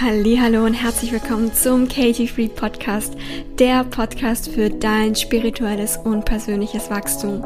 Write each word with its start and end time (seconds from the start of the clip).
Hallo 0.00 0.64
und 0.64 0.72
herzlich 0.72 1.12
willkommen 1.12 1.52
zum 1.52 1.86
Katie 1.86 2.26
Free 2.26 2.48
Podcast, 2.48 3.14
der 3.58 3.84
Podcast 3.84 4.48
für 4.48 4.70
dein 4.70 5.14
spirituelles 5.14 5.98
und 5.98 6.24
persönliches 6.24 6.90
Wachstum. 6.90 7.44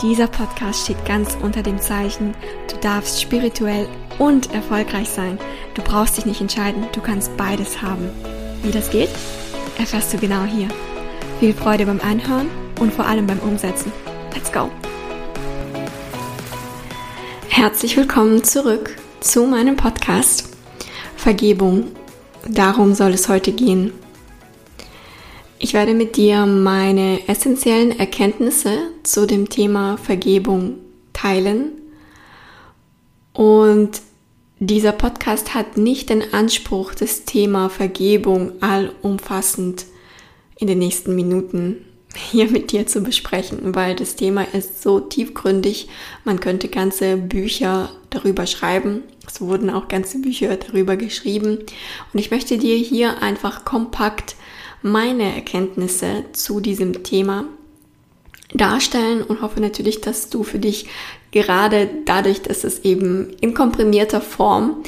Dieser 0.00 0.28
Podcast 0.28 0.84
steht 0.84 1.04
ganz 1.04 1.36
unter 1.40 1.62
dem 1.62 1.78
Zeichen, 1.78 2.34
du 2.70 2.76
darfst 2.78 3.20
spirituell 3.20 3.86
und 4.18 4.52
erfolgreich 4.52 5.10
sein. 5.10 5.38
Du 5.74 5.82
brauchst 5.82 6.16
dich 6.16 6.24
nicht 6.24 6.40
entscheiden, 6.40 6.86
du 6.92 7.00
kannst 7.02 7.36
beides 7.36 7.80
haben. 7.82 8.08
Wie 8.62 8.72
das 8.72 8.90
geht, 8.90 9.10
erfährst 9.78 10.12
du 10.14 10.16
genau 10.16 10.44
hier. 10.44 10.68
Viel 11.38 11.52
Freude 11.52 11.84
beim 11.84 12.00
Anhören 12.00 12.48
und 12.80 12.94
vor 12.94 13.04
allem 13.04 13.26
beim 13.26 13.40
Umsetzen. 13.40 13.92
Let's 14.34 14.50
go! 14.50 14.70
Herzlich 17.48 17.96
willkommen 17.96 18.42
zurück 18.42 18.96
zu 19.20 19.46
meinem 19.46 19.76
Podcast. 19.76 20.47
Vergebung. 21.28 21.88
Darum 22.48 22.94
soll 22.94 23.12
es 23.12 23.28
heute 23.28 23.52
gehen. 23.52 23.92
Ich 25.58 25.74
werde 25.74 25.92
mit 25.92 26.16
dir 26.16 26.46
meine 26.46 27.28
essentiellen 27.28 27.98
Erkenntnisse 27.98 28.78
zu 29.02 29.26
dem 29.26 29.50
Thema 29.50 29.98
Vergebung 29.98 30.78
teilen. 31.12 31.72
Und 33.34 34.00
dieser 34.58 34.92
Podcast 34.92 35.52
hat 35.52 35.76
nicht 35.76 36.08
den 36.08 36.32
Anspruch, 36.32 36.94
das 36.94 37.26
Thema 37.26 37.68
Vergebung 37.68 38.52
allumfassend 38.62 39.84
in 40.56 40.66
den 40.66 40.78
nächsten 40.78 41.14
Minuten 41.14 41.84
hier 42.14 42.50
mit 42.50 42.72
dir 42.72 42.86
zu 42.86 43.02
besprechen, 43.02 43.74
weil 43.74 43.94
das 43.94 44.16
Thema 44.16 44.42
ist 44.52 44.82
so 44.82 45.00
tiefgründig, 45.00 45.88
man 46.24 46.40
könnte 46.40 46.68
ganze 46.68 47.16
Bücher 47.16 47.90
darüber 48.10 48.46
schreiben. 48.46 49.02
Es 49.26 49.40
wurden 49.40 49.70
auch 49.70 49.88
ganze 49.88 50.20
Bücher 50.20 50.56
darüber 50.56 50.96
geschrieben. 50.96 51.58
Und 52.12 52.20
ich 52.20 52.30
möchte 52.30 52.56
dir 52.56 52.76
hier 52.76 53.22
einfach 53.22 53.64
kompakt 53.64 54.36
meine 54.82 55.34
Erkenntnisse 55.34 56.24
zu 56.32 56.60
diesem 56.60 57.02
Thema 57.02 57.44
darstellen 58.54 59.22
und 59.22 59.42
hoffe 59.42 59.60
natürlich, 59.60 60.00
dass 60.00 60.30
du 60.30 60.42
für 60.42 60.58
dich 60.58 60.86
gerade 61.32 61.90
dadurch, 62.06 62.40
dass 62.40 62.64
es 62.64 62.80
eben 62.80 63.34
in 63.40 63.52
komprimierter 63.52 64.22
Form 64.22 64.82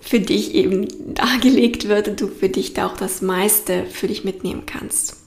für 0.00 0.20
dich 0.20 0.54
eben 0.54 0.88
dargelegt 1.14 1.88
wird, 1.88 2.20
du 2.20 2.28
für 2.28 2.48
dich 2.48 2.72
da 2.72 2.86
auch 2.86 2.96
das 2.96 3.20
meiste 3.20 3.84
für 3.84 4.06
dich 4.06 4.24
mitnehmen 4.24 4.64
kannst. 4.64 5.23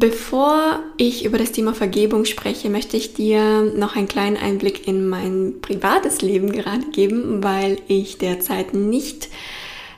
Bevor 0.00 0.78
ich 0.96 1.24
über 1.24 1.38
das 1.38 1.50
Thema 1.50 1.74
Vergebung 1.74 2.24
spreche, 2.24 2.70
möchte 2.70 2.96
ich 2.96 3.14
dir 3.14 3.62
noch 3.62 3.96
einen 3.96 4.06
kleinen 4.06 4.36
Einblick 4.36 4.86
in 4.86 5.08
mein 5.08 5.54
privates 5.60 6.22
Leben 6.22 6.52
gerade 6.52 6.84
geben, 6.92 7.42
weil 7.42 7.78
ich 7.88 8.16
derzeit 8.16 8.74
nicht 8.74 9.28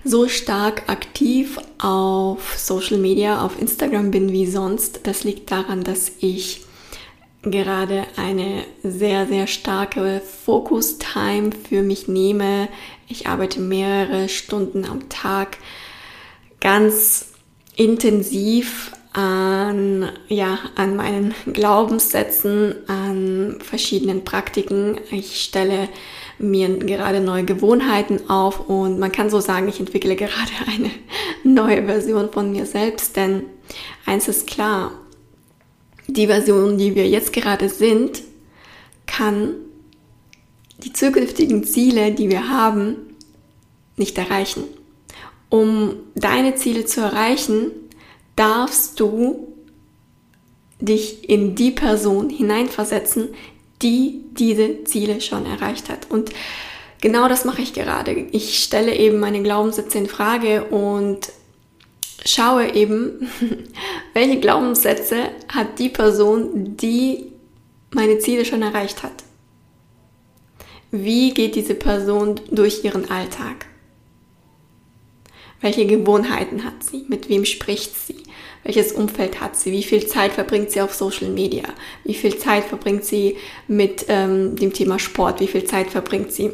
so 0.03 0.27
stark 0.27 0.89
aktiv 0.89 1.59
auf 1.77 2.57
Social 2.57 2.97
Media, 2.97 3.45
auf 3.45 3.61
Instagram 3.61 4.11
bin 4.11 4.33
wie 4.33 4.47
sonst. 4.47 5.01
Das 5.03 5.23
liegt 5.23 5.51
daran, 5.51 5.85
dass 5.85 6.13
ich 6.21 6.63
gerade 7.43 8.07
eine 8.17 8.65
sehr, 8.83 9.27
sehr 9.27 9.47
starke 9.47 10.23
Focus-Time 10.47 11.51
für 11.69 11.83
mich 11.83 12.09
nehme. 12.09 12.69
Ich 13.07 13.27
arbeite 13.27 13.61
mehrere 13.61 14.31
Stunden 14.31 14.87
am 14.87 15.11
Tag 15.11 15.59
ganz 16.59 17.35
intensiv 17.77 18.93
an, 19.13 20.09
ja, 20.29 20.59
an 20.77 20.97
meinen 20.97 21.35
Glaubenssätzen, 21.53 22.75
an 22.87 23.59
verschiedenen 23.61 24.25
Praktiken. 24.25 25.01
Ich 25.11 25.43
stelle 25.43 25.89
mir 26.39 26.69
gerade 26.79 27.21
neue 27.21 27.45
Gewohnheiten 27.45 28.31
auf 28.31 28.69
und 28.69 28.99
man 28.99 29.13
kann 29.13 29.29
so 29.29 29.41
sagen, 29.41 29.69
ich 29.69 29.81
entwickle 29.81 30.17
gerade 30.17 30.53
eine 30.67 30.91
neue 31.43 31.85
Version 31.85 32.31
von 32.31 32.53
mir 32.53 32.67
selbst, 32.67 33.17
denn 33.17 33.45
eins 34.07 34.29
ist 34.29 34.47
klar, 34.47 34.93
die 36.07 36.27
Version, 36.27 36.79
die 36.79 36.95
wir 36.95 37.09
jetzt 37.09 37.33
gerade 37.33 37.69
sind, 37.69 38.23
kann 39.07 39.55
die 40.79 40.93
zukünftigen 40.93 41.65
Ziele, 41.65 42.13
die 42.13 42.31
wir 42.31 42.49
haben, 42.49 42.97
nicht 43.97 44.17
erreichen. 44.19 44.65
Um 45.51 45.97
deine 46.15 46.55
Ziele 46.55 46.85
zu 46.85 47.01
erreichen, 47.01 47.73
darfst 48.37 48.99
du 49.01 49.57
dich 50.81 51.29
in 51.29 51.55
die 51.55 51.71
Person 51.71 52.31
hineinversetzen, 52.31 53.29
die 53.83 54.23
diese 54.33 54.85
Ziele 54.85 55.21
schon 55.21 55.47
erreicht 55.47 55.89
hat. 55.89 56.11
Und 56.11 56.31
genau 57.01 57.29
das 57.29 57.45
mache 57.45 57.63
ich 57.63 57.73
gerade. 57.73 58.13
Ich 58.13 58.63
stelle 58.63 58.97
eben 58.97 59.21
meine 59.21 59.43
Glaubenssätze 59.43 59.99
in 59.99 60.07
Frage 60.07 60.65
und 60.65 61.31
schaue 62.25 62.75
eben, 62.75 63.31
welche 64.15 64.41
Glaubenssätze 64.41 65.31
hat 65.49 65.79
die 65.79 65.89
Person, 65.89 66.77
die 66.77 67.33
meine 67.93 68.19
Ziele 68.19 68.45
schon 68.45 68.63
erreicht 68.63 69.03
hat. 69.03 69.25
Wie 70.91 71.33
geht 71.33 71.55
diese 71.55 71.75
Person 71.75 72.41
durch 72.51 72.85
ihren 72.85 73.11
Alltag? 73.11 73.67
Welche 75.61 75.87
Gewohnheiten 75.87 76.65
hat 76.65 76.83
sie? 76.83 77.05
Mit 77.09 77.29
wem 77.29 77.45
spricht 77.45 77.95
sie? 77.97 78.23
Welches 78.65 78.93
Umfeld 78.93 79.41
hat 79.41 79.57
sie? 79.57 79.73
Wie 79.73 79.83
viel 79.83 80.07
Zeit 80.07 80.33
verbringt 80.33 80.71
sie 80.71 80.81
auf 80.81 80.95
Social 80.95 81.29
Media? 81.29 81.65
Wie 82.05 82.15
viel 82.15 82.37
Zeit 82.39 82.65
verbringt 82.65 83.05
sie 83.05 83.37
mit 83.69 84.07
ähm, 84.09 84.57
dem 84.57 84.73
Thema 84.73 84.99
Sport? 84.99 85.41
Wie 85.41 85.47
viel 85.47 85.65
Zeit 85.65 85.91
verbringt 85.91 86.33
sie 86.33 86.51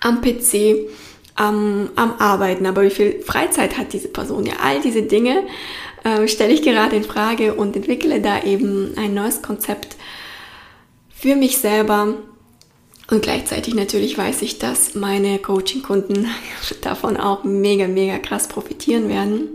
am 0.00 0.20
PC, 0.20 0.88
am, 1.34 1.90
am 1.96 2.14
Arbeiten? 2.18 2.66
Aber 2.66 2.82
wie 2.82 2.90
viel 2.90 3.20
Freizeit 3.22 3.78
hat 3.78 3.92
diese 3.92 4.08
Person? 4.08 4.46
Ja, 4.46 4.54
all 4.62 4.80
diese 4.80 5.02
Dinge 5.02 5.44
äh, 6.04 6.26
stelle 6.26 6.52
ich 6.52 6.62
gerade 6.62 6.96
in 6.96 7.04
Frage 7.04 7.54
und 7.54 7.76
entwickle 7.76 8.20
da 8.20 8.42
eben 8.42 8.94
ein 8.96 9.14
neues 9.14 9.42
Konzept 9.42 9.96
für 11.10 11.34
mich 11.34 11.58
selber, 11.58 12.14
und 13.10 13.22
gleichzeitig 13.22 13.74
natürlich 13.74 14.18
weiß 14.18 14.42
ich, 14.42 14.58
dass 14.58 14.94
meine 14.94 15.38
Coaching-Kunden 15.38 16.26
davon 16.82 17.16
auch 17.16 17.42
mega, 17.42 17.88
mega 17.88 18.18
krass 18.18 18.48
profitieren 18.48 19.08
werden. 19.08 19.48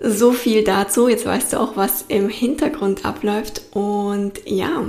So 0.00 0.32
viel 0.32 0.62
dazu. 0.62 1.08
Jetzt 1.08 1.26
weißt 1.26 1.52
du 1.52 1.60
auch, 1.60 1.76
was 1.76 2.04
im 2.06 2.28
Hintergrund 2.28 3.04
abläuft. 3.04 3.62
Und 3.72 4.34
ja, 4.44 4.84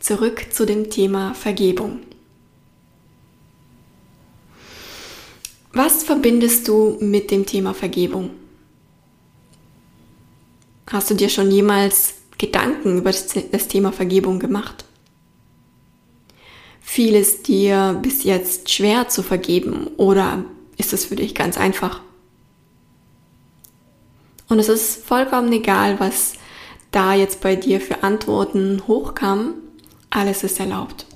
zurück 0.00 0.46
zu 0.50 0.66
dem 0.66 0.90
Thema 0.90 1.34
Vergebung. 1.34 2.00
Was 5.72 6.02
verbindest 6.02 6.66
du 6.66 6.98
mit 7.00 7.30
dem 7.30 7.46
Thema 7.46 7.74
Vergebung? 7.74 8.30
Hast 10.90 11.10
du 11.10 11.14
dir 11.14 11.28
schon 11.28 11.50
jemals 11.52 12.14
Gedanken 12.38 12.98
über 12.98 13.12
das 13.12 13.68
Thema 13.68 13.92
Vergebung 13.92 14.40
gemacht? 14.40 14.81
Fiel 16.92 17.14
es 17.14 17.40
dir 17.40 17.98
bis 18.02 18.22
jetzt 18.22 18.70
schwer 18.70 19.08
zu 19.08 19.22
vergeben 19.22 19.86
oder 19.96 20.44
ist 20.76 20.92
es 20.92 21.06
für 21.06 21.16
dich 21.16 21.34
ganz 21.34 21.56
einfach? 21.56 22.02
Und 24.46 24.58
es 24.58 24.68
ist 24.68 25.02
vollkommen 25.02 25.50
egal, 25.54 25.98
was 26.00 26.34
da 26.90 27.14
jetzt 27.14 27.40
bei 27.40 27.56
dir 27.56 27.80
für 27.80 28.02
Antworten 28.02 28.82
hochkam. 28.86 29.54
Alles 30.10 30.44
ist 30.44 30.60
erlaubt. 30.60 31.06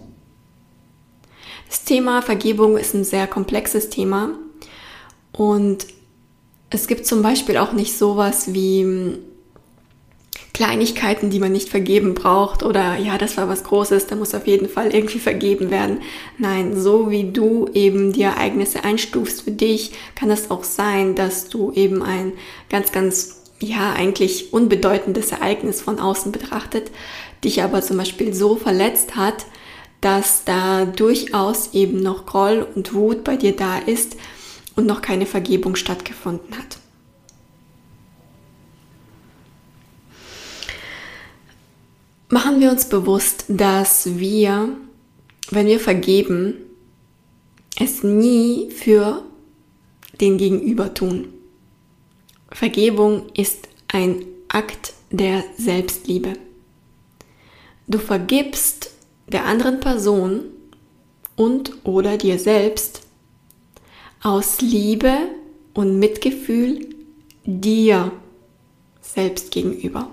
Das 1.68 1.84
Thema 1.84 2.22
Vergebung 2.22 2.78
ist 2.78 2.94
ein 2.94 3.04
sehr 3.04 3.26
komplexes 3.26 3.90
Thema 3.90 4.30
und 5.32 5.88
es 6.70 6.86
gibt 6.86 7.06
zum 7.06 7.20
Beispiel 7.20 7.58
auch 7.58 7.74
nicht 7.74 7.98
sowas 7.98 8.54
wie 8.54 9.18
Kleinigkeiten, 10.56 11.28
die 11.28 11.38
man 11.38 11.52
nicht 11.52 11.68
vergeben 11.68 12.14
braucht 12.14 12.62
oder 12.62 12.96
ja, 12.96 13.18
das 13.18 13.36
war 13.36 13.46
was 13.46 13.62
Großes, 13.62 14.06
da 14.06 14.16
muss 14.16 14.34
auf 14.34 14.46
jeden 14.46 14.70
Fall 14.70 14.94
irgendwie 14.94 15.18
vergeben 15.18 15.70
werden. 15.70 16.00
Nein, 16.38 16.80
so 16.80 17.10
wie 17.10 17.30
du 17.30 17.68
eben 17.74 18.14
die 18.14 18.22
Ereignisse 18.22 18.82
einstufst 18.82 19.42
für 19.42 19.50
dich, 19.50 19.92
kann 20.14 20.30
es 20.30 20.50
auch 20.50 20.64
sein, 20.64 21.14
dass 21.14 21.50
du 21.50 21.72
eben 21.72 22.02
ein 22.02 22.32
ganz, 22.70 22.90
ganz, 22.90 23.42
ja, 23.60 23.92
eigentlich 23.92 24.54
unbedeutendes 24.54 25.30
Ereignis 25.30 25.82
von 25.82 25.98
außen 25.98 26.32
betrachtet, 26.32 26.90
dich 27.44 27.62
aber 27.62 27.82
zum 27.82 27.98
Beispiel 27.98 28.32
so 28.32 28.56
verletzt 28.56 29.14
hat, 29.14 29.44
dass 30.00 30.44
da 30.44 30.86
durchaus 30.86 31.74
eben 31.74 32.00
noch 32.02 32.24
Groll 32.24 32.66
und 32.74 32.94
Wut 32.94 33.24
bei 33.24 33.36
dir 33.36 33.54
da 33.54 33.76
ist 33.76 34.16
und 34.74 34.86
noch 34.86 35.02
keine 35.02 35.26
Vergebung 35.26 35.76
stattgefunden 35.76 36.56
hat. 36.56 36.78
Machen 42.28 42.60
wir 42.60 42.72
uns 42.72 42.88
bewusst, 42.88 43.44
dass 43.46 44.18
wir, 44.18 44.68
wenn 45.50 45.66
wir 45.68 45.78
vergeben, 45.78 46.54
es 47.78 48.02
nie 48.02 48.70
für 48.72 49.22
den 50.20 50.36
Gegenüber 50.36 50.92
tun. 50.92 51.28
Vergebung 52.50 53.26
ist 53.34 53.68
ein 53.88 54.24
Akt 54.48 54.94
der 55.10 55.44
Selbstliebe. 55.56 56.32
Du 57.86 57.98
vergibst 57.98 58.90
der 59.28 59.44
anderen 59.44 59.78
Person 59.78 60.46
und 61.36 61.84
oder 61.84 62.16
dir 62.16 62.40
selbst 62.40 63.02
aus 64.22 64.60
Liebe 64.60 65.16
und 65.74 66.00
Mitgefühl 66.00 66.88
dir 67.44 68.10
selbst 69.00 69.52
gegenüber. 69.52 70.10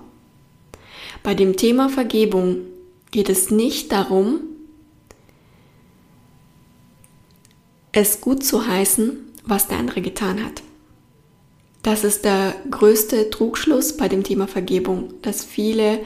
Bei 1.21 1.36
dem 1.36 1.56
Thema 1.56 1.89
Vergebung 1.89 2.62
geht 3.12 3.30
es 3.30 3.51
nicht 3.51 3.92
darum, 3.92 4.39
es 7.92 8.21
gut 8.21 8.44
zu 8.44 8.65
heißen, 8.65 9.18
was 9.45 9.68
der 9.68 9.77
andere 9.77 10.01
getan 10.01 10.44
hat. 10.44 10.63
Das 11.83 12.04
ist 12.04 12.25
der 12.25 12.56
größte 12.71 13.30
Trugschluss 13.30 13.98
bei 13.98 14.07
dem 14.07 14.24
Thema 14.24 14.48
Vergebung, 14.48 15.13
dass 15.21 15.44
viele 15.44 16.00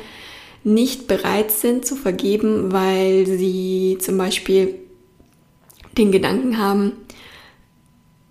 nicht 0.64 1.08
bereit 1.08 1.52
sind 1.52 1.86
zu 1.86 1.96
vergeben, 1.96 2.74
weil 2.74 3.26
sie 3.26 3.98
zum 4.02 4.18
Beispiel 4.18 4.76
den 5.98 6.12
Gedanken 6.12 6.58
haben, 6.58 6.94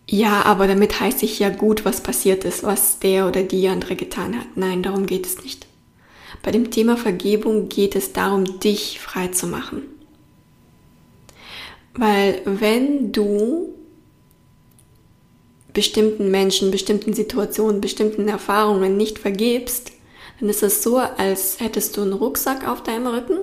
ja, 0.08 0.42
aber 0.42 0.68
damit 0.68 1.00
heißt 1.00 1.22
ich 1.22 1.38
ja 1.38 1.48
gut, 1.48 1.84
was 1.84 2.00
passiert 2.00 2.44
ist, 2.44 2.62
was 2.62 3.00
der 3.00 3.26
oder 3.26 3.42
die 3.42 3.66
andere 3.68 3.96
getan 3.96 4.38
hat. 4.38 4.46
Nein, 4.56 4.82
darum 4.82 5.06
geht 5.06 5.26
es 5.26 5.42
nicht. 5.42 5.65
Bei 6.46 6.52
dem 6.52 6.70
Thema 6.70 6.96
Vergebung 6.96 7.68
geht 7.68 7.96
es 7.96 8.12
darum, 8.12 8.60
dich 8.60 9.00
frei 9.00 9.26
zu 9.26 9.48
machen. 9.48 9.82
Weil 11.92 12.40
wenn 12.44 13.10
du 13.10 13.74
bestimmten 15.72 16.30
Menschen, 16.30 16.70
bestimmten 16.70 17.14
Situationen, 17.14 17.80
bestimmten 17.80 18.28
Erfahrungen 18.28 18.96
nicht 18.96 19.18
vergibst, 19.18 19.90
dann 20.38 20.48
ist 20.48 20.62
es 20.62 20.84
so, 20.84 20.98
als 20.98 21.58
hättest 21.58 21.96
du 21.96 22.02
einen 22.02 22.12
Rucksack 22.12 22.68
auf 22.68 22.80
deinem 22.84 23.08
Rücken 23.08 23.38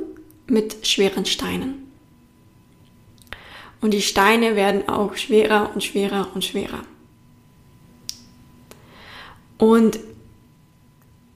mit 0.47 0.87
schweren 0.87 1.25
Steinen. 1.25 1.91
Und 3.81 3.93
die 3.93 4.01
Steine 4.01 4.55
werden 4.55 4.87
auch 4.87 5.17
schwerer 5.17 5.71
und 5.73 5.83
schwerer 5.83 6.29
und 6.33 6.45
schwerer. 6.45 6.83
Und 9.57 9.99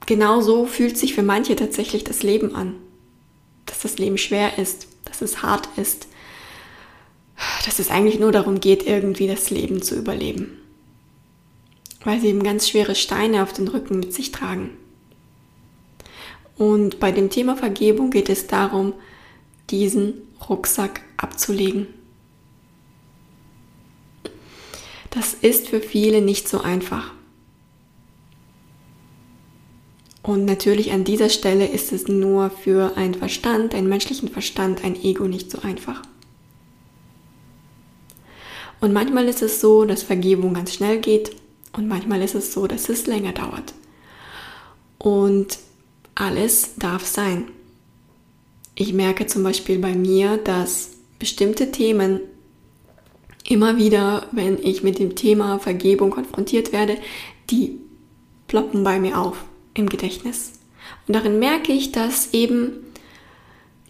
genau 0.08 0.40
so 0.40 0.64
fühlt 0.64 0.96
sich 0.96 1.14
für 1.14 1.22
manche 1.22 1.54
tatsächlich 1.54 2.02
das 2.02 2.22
Leben 2.22 2.54
an. 2.54 2.74
Dass 3.66 3.80
das 3.80 3.98
Leben 3.98 4.16
schwer 4.16 4.58
ist, 4.58 4.88
dass 5.04 5.20
es 5.20 5.42
hart 5.42 5.68
ist, 5.76 6.08
dass 7.66 7.78
es 7.78 7.90
eigentlich 7.90 8.18
nur 8.18 8.32
darum 8.32 8.58
geht, 8.58 8.86
irgendwie 8.86 9.26
das 9.26 9.50
Leben 9.50 9.82
zu 9.82 9.94
überleben. 9.96 10.58
Weil 12.04 12.20
sie 12.20 12.28
eben 12.28 12.42
ganz 12.42 12.68
schwere 12.68 12.94
Steine 12.94 13.42
auf 13.42 13.52
den 13.52 13.68
Rücken 13.68 14.00
mit 14.00 14.14
sich 14.14 14.32
tragen. 14.32 14.70
Und 16.56 17.00
bei 17.00 17.12
dem 17.12 17.28
Thema 17.28 17.54
Vergebung 17.54 18.10
geht 18.10 18.30
es 18.30 18.46
darum, 18.46 18.94
diesen 19.68 20.14
Rucksack 20.48 21.02
abzulegen. 21.18 21.86
Das 25.10 25.34
ist 25.34 25.68
für 25.68 25.80
viele 25.80 26.22
nicht 26.22 26.48
so 26.48 26.62
einfach. 26.62 27.12
Und 30.22 30.44
natürlich 30.44 30.92
an 30.92 31.04
dieser 31.04 31.28
Stelle 31.28 31.66
ist 31.66 31.92
es 31.92 32.08
nur 32.08 32.50
für 32.50 32.96
einen 32.96 33.14
Verstand, 33.14 33.74
einen 33.74 33.88
menschlichen 33.88 34.28
Verstand, 34.28 34.84
ein 34.84 34.96
Ego 35.02 35.24
nicht 35.24 35.50
so 35.50 35.60
einfach. 35.62 36.02
Und 38.80 38.92
manchmal 38.92 39.26
ist 39.28 39.42
es 39.42 39.60
so, 39.60 39.84
dass 39.84 40.02
Vergebung 40.02 40.54
ganz 40.54 40.74
schnell 40.74 40.98
geht 40.98 41.34
und 41.72 41.88
manchmal 41.88 42.22
ist 42.22 42.34
es 42.34 42.52
so, 42.52 42.66
dass 42.66 42.88
es 42.88 43.06
länger 43.06 43.32
dauert. 43.32 43.74
Und 44.98 45.58
alles 46.14 46.74
darf 46.76 47.06
sein. 47.06 47.44
Ich 48.74 48.92
merke 48.92 49.26
zum 49.26 49.42
Beispiel 49.42 49.78
bei 49.78 49.94
mir, 49.94 50.36
dass 50.36 50.90
bestimmte 51.18 51.72
Themen 51.72 52.20
immer 53.48 53.76
wieder, 53.76 54.26
wenn 54.32 54.58
ich 54.62 54.82
mit 54.82 54.98
dem 54.98 55.16
Thema 55.16 55.58
Vergebung 55.58 56.10
konfrontiert 56.10 56.72
werde, 56.72 56.98
die 57.50 57.78
ploppen 58.46 58.84
bei 58.84 59.00
mir 59.00 59.18
auf 59.18 59.44
im 59.78 59.88
Gedächtnis. 59.88 60.52
Und 61.06 61.14
darin 61.14 61.38
merke 61.38 61.72
ich, 61.72 61.92
dass 61.92 62.32
eben 62.34 62.84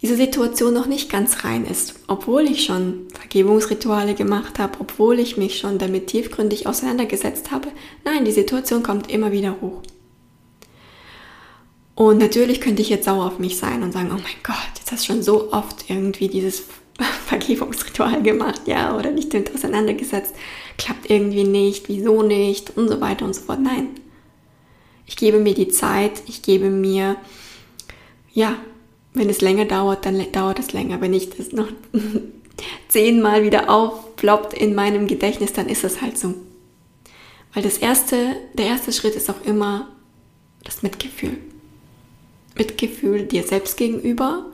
diese 0.01 0.15
Situation 0.15 0.73
noch 0.73 0.85
nicht 0.85 1.11
ganz 1.11 1.43
rein 1.43 1.65
ist, 1.65 1.95
obwohl 2.07 2.43
ich 2.43 2.63
schon 2.63 3.07
Vergebungsrituale 3.13 4.15
gemacht 4.15 4.57
habe, 4.59 4.79
obwohl 4.79 5.19
ich 5.19 5.35
mich 5.35 5.59
schon 5.59 5.77
damit 5.77 6.07
tiefgründig 6.07 6.67
auseinandergesetzt 6.67 7.51
habe. 7.51 7.67
Nein, 8.05 8.23
die 8.23 8.31
Situation 8.31 8.81
kommt 8.81 9.11
immer 9.11 9.31
wieder 9.31 9.57
hoch. 9.59 9.81
Und 11.95 12.17
natürlich 12.17 12.61
könnte 12.61 12.81
ich 12.81 12.87
jetzt 12.87 13.05
sauer 13.05 13.25
auf 13.25 13.39
mich 13.39 13.57
sein 13.57 13.83
und 13.83 13.91
sagen, 13.91 14.11
oh 14.11 14.21
mein 14.23 14.41
Gott, 14.41 14.55
jetzt 14.77 14.89
hast 14.89 15.03
du 15.03 15.13
schon 15.13 15.21
so 15.21 15.51
oft 15.51 15.89
irgendwie 15.89 16.29
dieses 16.29 16.63
Vergebungsritual 17.27 18.23
gemacht, 18.23 18.61
ja, 18.67 18.95
oder 18.95 19.11
nicht 19.11 19.33
damit 19.33 19.53
auseinandergesetzt, 19.53 20.33
klappt 20.77 21.09
irgendwie 21.09 21.43
nicht, 21.43 21.89
wieso 21.89 22.23
nicht 22.23 22.77
und 22.77 22.87
so 22.87 23.01
weiter 23.01 23.25
und 23.25 23.35
so 23.35 23.41
fort. 23.41 23.59
Nein. 23.59 23.89
Ich 25.09 25.15
gebe 25.15 25.39
mir 25.39 25.55
die 25.55 25.69
Zeit, 25.69 26.21
ich 26.27 26.43
gebe 26.43 26.69
mir, 26.69 27.15
ja, 28.31 28.55
wenn 29.15 29.27
es 29.27 29.41
länger 29.41 29.65
dauert, 29.65 30.05
dann 30.05 30.23
dauert 30.31 30.59
es 30.59 30.71
länger. 30.71 31.01
Wenn 31.01 31.15
ich 31.15 31.31
das 31.31 31.51
noch 31.51 31.67
zehnmal 32.89 33.43
wieder 33.43 33.71
aufploppt 33.71 34.53
in 34.53 34.75
meinem 34.75 35.07
Gedächtnis, 35.07 35.51
dann 35.51 35.67
ist 35.67 35.83
es 35.83 36.03
halt 36.03 36.19
so. 36.19 36.35
Weil 37.55 37.63
das 37.63 37.79
erste, 37.79 38.35
der 38.53 38.67
erste 38.67 38.93
Schritt 38.93 39.15
ist 39.15 39.31
auch 39.31 39.43
immer 39.45 39.87
das 40.63 40.83
Mitgefühl. 40.83 41.37
Mitgefühl 42.55 43.23
dir 43.23 43.41
selbst 43.41 43.77
gegenüber 43.77 44.45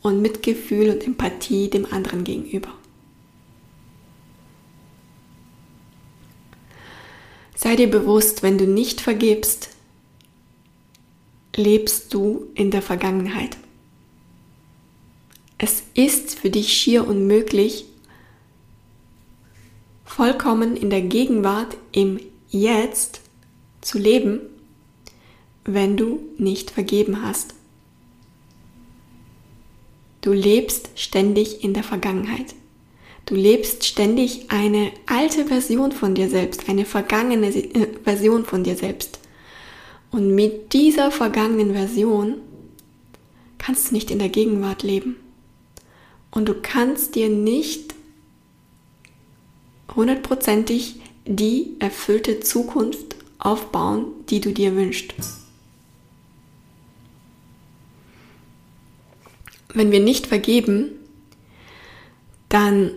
und 0.00 0.22
Mitgefühl 0.22 0.88
und 0.88 1.06
Empathie 1.06 1.68
dem 1.68 1.84
anderen 1.92 2.24
gegenüber. 2.24 2.70
Sei 7.54 7.76
dir 7.76 7.90
bewusst, 7.90 8.42
wenn 8.42 8.56
du 8.56 8.66
nicht 8.66 9.02
vergibst, 9.02 9.68
lebst 11.60 12.12
du 12.12 12.48
in 12.54 12.70
der 12.70 12.82
Vergangenheit. 12.82 13.56
Es 15.58 15.82
ist 15.94 16.38
für 16.38 16.50
dich 16.50 16.72
schier 16.72 17.06
unmöglich, 17.06 17.84
vollkommen 20.04 20.76
in 20.76 20.90
der 20.90 21.02
Gegenwart, 21.02 21.76
im 21.92 22.18
Jetzt 22.48 23.20
zu 23.80 23.98
leben, 23.98 24.40
wenn 25.64 25.96
du 25.96 26.20
nicht 26.38 26.70
vergeben 26.70 27.22
hast. 27.22 27.54
Du 30.20 30.32
lebst 30.32 30.90
ständig 30.96 31.62
in 31.62 31.74
der 31.74 31.84
Vergangenheit. 31.84 32.54
Du 33.26 33.34
lebst 33.34 33.86
ständig 33.86 34.50
eine 34.50 34.90
alte 35.06 35.46
Version 35.46 35.92
von 35.92 36.14
dir 36.14 36.28
selbst, 36.28 36.68
eine 36.68 36.84
vergangene 36.84 37.46
äh, 37.46 37.86
Version 38.02 38.44
von 38.44 38.64
dir 38.64 38.76
selbst. 38.76 39.19
Und 40.10 40.34
mit 40.34 40.72
dieser 40.72 41.10
vergangenen 41.10 41.72
Version 41.72 42.36
kannst 43.58 43.90
du 43.90 43.94
nicht 43.94 44.10
in 44.10 44.18
der 44.18 44.28
Gegenwart 44.28 44.82
leben. 44.82 45.16
Und 46.30 46.48
du 46.48 46.54
kannst 46.54 47.14
dir 47.14 47.28
nicht 47.28 47.94
hundertprozentig 49.94 51.00
die 51.26 51.76
erfüllte 51.78 52.40
Zukunft 52.40 53.16
aufbauen, 53.38 54.06
die 54.28 54.40
du 54.40 54.52
dir 54.52 54.74
wünschst. 54.74 55.14
wenn 59.74 59.92
wir 59.92 60.00
nicht 60.00 60.26
vergeben, 60.26 60.90
dann 62.48 62.92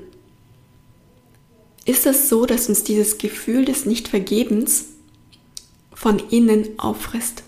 ist 1.85 2.05
es 2.05 2.29
so, 2.29 2.45
dass 2.45 2.69
uns 2.69 2.83
dieses 2.83 3.17
Gefühl 3.17 3.65
des 3.65 3.85
Nichtvergebens 3.85 4.92
von 6.03 6.19
innen 6.19 6.77
auffrisst. 6.79 7.43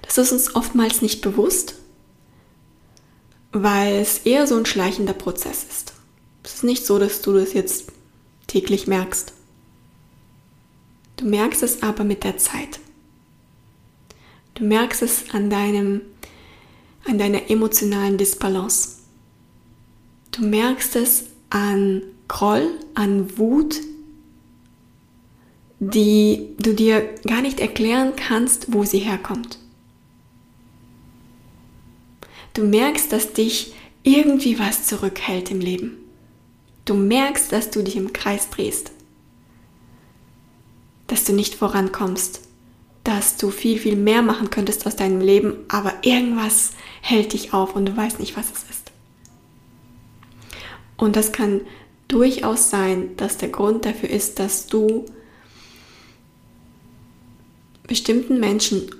Das 0.00 0.16
ist 0.16 0.32
uns 0.32 0.54
oftmals 0.54 1.02
nicht 1.02 1.20
bewusst, 1.20 1.74
weil 3.52 3.96
es 3.96 4.20
eher 4.20 4.46
so 4.46 4.56
ein 4.56 4.64
schleichender 4.64 5.12
Prozess 5.12 5.62
ist. 5.64 5.92
Es 6.42 6.54
ist 6.54 6.64
nicht 6.64 6.86
so, 6.86 6.98
dass 6.98 7.20
du 7.20 7.34
das 7.34 7.52
jetzt 7.52 7.92
täglich 8.46 8.86
merkst. 8.86 9.34
Du 11.18 11.26
merkst 11.26 11.62
es 11.62 11.82
aber 11.82 12.02
mit 12.02 12.24
der 12.24 12.38
Zeit. 12.38 12.80
Du 14.54 14.64
merkst 14.64 15.02
es 15.02 15.24
an 15.34 15.50
deinem 15.50 16.00
an 17.04 17.18
deiner 17.18 17.50
emotionalen 17.50 18.16
Disbalance. 18.16 19.00
Du 20.30 20.46
merkst 20.46 20.96
es 20.96 21.24
an 21.50 22.00
Groll, 22.26 22.70
an 22.94 23.36
Wut, 23.36 23.82
die 25.78 26.54
du 26.58 26.74
dir 26.74 27.14
gar 27.26 27.42
nicht 27.42 27.60
erklären 27.60 28.14
kannst, 28.16 28.72
wo 28.72 28.84
sie 28.84 28.98
herkommt. 28.98 29.58
Du 32.54 32.64
merkst, 32.64 33.12
dass 33.12 33.34
dich 33.34 33.74
irgendwie 34.02 34.58
was 34.58 34.86
zurückhält 34.86 35.50
im 35.50 35.60
Leben. 35.60 35.98
Du 36.86 36.94
merkst, 36.94 37.52
dass 37.52 37.70
du 37.70 37.82
dich 37.82 37.96
im 37.96 38.12
Kreis 38.12 38.48
drehst, 38.48 38.92
dass 41.08 41.24
du 41.24 41.32
nicht 41.32 41.54
vorankommst, 41.54 42.40
dass 43.04 43.36
du 43.36 43.50
viel, 43.50 43.78
viel 43.78 43.96
mehr 43.96 44.22
machen 44.22 44.50
könntest 44.50 44.86
aus 44.86 44.96
deinem 44.96 45.20
Leben, 45.20 45.56
aber 45.68 45.92
irgendwas 46.02 46.70
hält 47.02 47.32
dich 47.32 47.52
auf 47.52 47.76
und 47.76 47.86
du 47.86 47.96
weißt 47.96 48.20
nicht, 48.20 48.36
was 48.36 48.46
es 48.46 48.64
ist. 48.70 48.92
Und 50.96 51.16
das 51.16 51.32
kann 51.32 51.60
durchaus 52.08 52.70
sein, 52.70 53.16
dass 53.16 53.36
der 53.36 53.48
Grund 53.50 53.84
dafür 53.84 54.08
ist, 54.08 54.38
dass 54.38 54.66
du 54.66 55.04
bestimmten 57.86 58.40
Menschen 58.40 58.90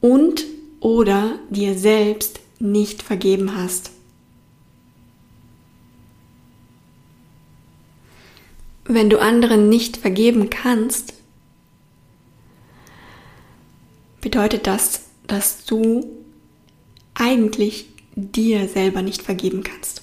und 0.00 0.44
oder 0.80 1.38
dir 1.50 1.78
selbst 1.78 2.40
nicht 2.58 3.02
vergeben 3.02 3.56
hast. 3.56 3.90
Wenn 8.84 9.10
du 9.10 9.20
anderen 9.20 9.68
nicht 9.68 9.98
vergeben 9.98 10.48
kannst, 10.48 11.12
bedeutet 14.20 14.66
das, 14.66 15.02
dass 15.26 15.66
du 15.66 16.08
eigentlich 17.14 17.86
dir 18.14 18.66
selber 18.68 19.02
nicht 19.02 19.22
vergeben 19.22 19.62
kannst. 19.62 20.02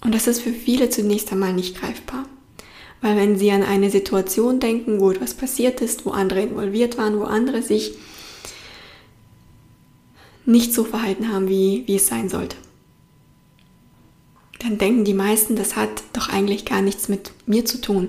Und 0.00 0.14
das 0.14 0.26
ist 0.26 0.40
für 0.40 0.52
viele 0.52 0.88
zunächst 0.88 1.30
einmal 1.30 1.52
nicht 1.52 1.78
greifbar. 1.78 2.24
Weil 3.00 3.16
wenn 3.16 3.38
sie 3.38 3.50
an 3.50 3.62
eine 3.62 3.90
Situation 3.90 4.60
denken, 4.60 5.00
wo 5.00 5.10
etwas 5.10 5.34
passiert 5.34 5.80
ist, 5.80 6.04
wo 6.04 6.10
andere 6.10 6.42
involviert 6.42 6.98
waren, 6.98 7.18
wo 7.18 7.24
andere 7.24 7.62
sich 7.62 7.92
nicht 10.44 10.74
so 10.74 10.84
verhalten 10.84 11.32
haben, 11.32 11.48
wie, 11.48 11.84
wie 11.86 11.96
es 11.96 12.06
sein 12.06 12.28
sollte, 12.28 12.56
dann 14.58 14.78
denken 14.78 15.04
die 15.04 15.14
meisten, 15.14 15.56
das 15.56 15.76
hat 15.76 16.02
doch 16.12 16.28
eigentlich 16.28 16.64
gar 16.64 16.82
nichts 16.82 17.08
mit 17.08 17.32
mir 17.46 17.64
zu 17.64 17.80
tun. 17.80 18.08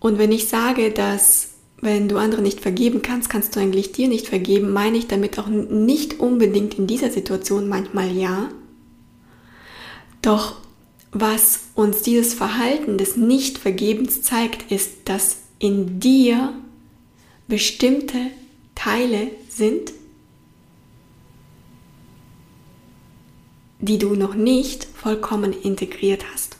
Und 0.00 0.18
wenn 0.18 0.32
ich 0.32 0.48
sage, 0.48 0.90
dass 0.90 1.50
wenn 1.82 2.08
du 2.08 2.18
andere 2.18 2.42
nicht 2.42 2.60
vergeben 2.60 3.02
kannst, 3.02 3.30
kannst 3.30 3.54
du 3.56 3.60
eigentlich 3.60 3.92
dir 3.92 4.08
nicht 4.08 4.28
vergeben, 4.28 4.72
meine 4.72 4.98
ich 4.98 5.06
damit 5.06 5.38
auch 5.38 5.46
nicht 5.46 6.20
unbedingt 6.20 6.78
in 6.78 6.86
dieser 6.86 7.10
Situation 7.10 7.68
manchmal 7.68 8.10
ja. 8.10 8.50
Doch 10.20 10.56
was 11.12 11.60
uns 11.74 12.02
dieses 12.02 12.34
Verhalten 12.34 12.98
des 12.98 13.16
Nichtvergebens 13.16 14.22
zeigt, 14.22 14.70
ist, 14.70 15.08
dass 15.08 15.38
in 15.58 16.00
dir 16.00 16.54
bestimmte 17.48 18.30
Teile 18.74 19.30
sind, 19.48 19.92
die 23.80 23.98
du 23.98 24.14
noch 24.14 24.34
nicht 24.34 24.84
vollkommen 24.84 25.52
integriert 25.52 26.24
hast. 26.32 26.56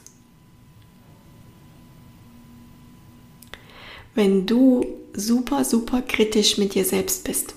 Wenn 4.13 4.45
du 4.45 4.85
super, 5.13 5.63
super 5.63 6.01
kritisch 6.01 6.57
mit 6.57 6.75
dir 6.75 6.83
selbst 6.83 7.23
bist, 7.23 7.55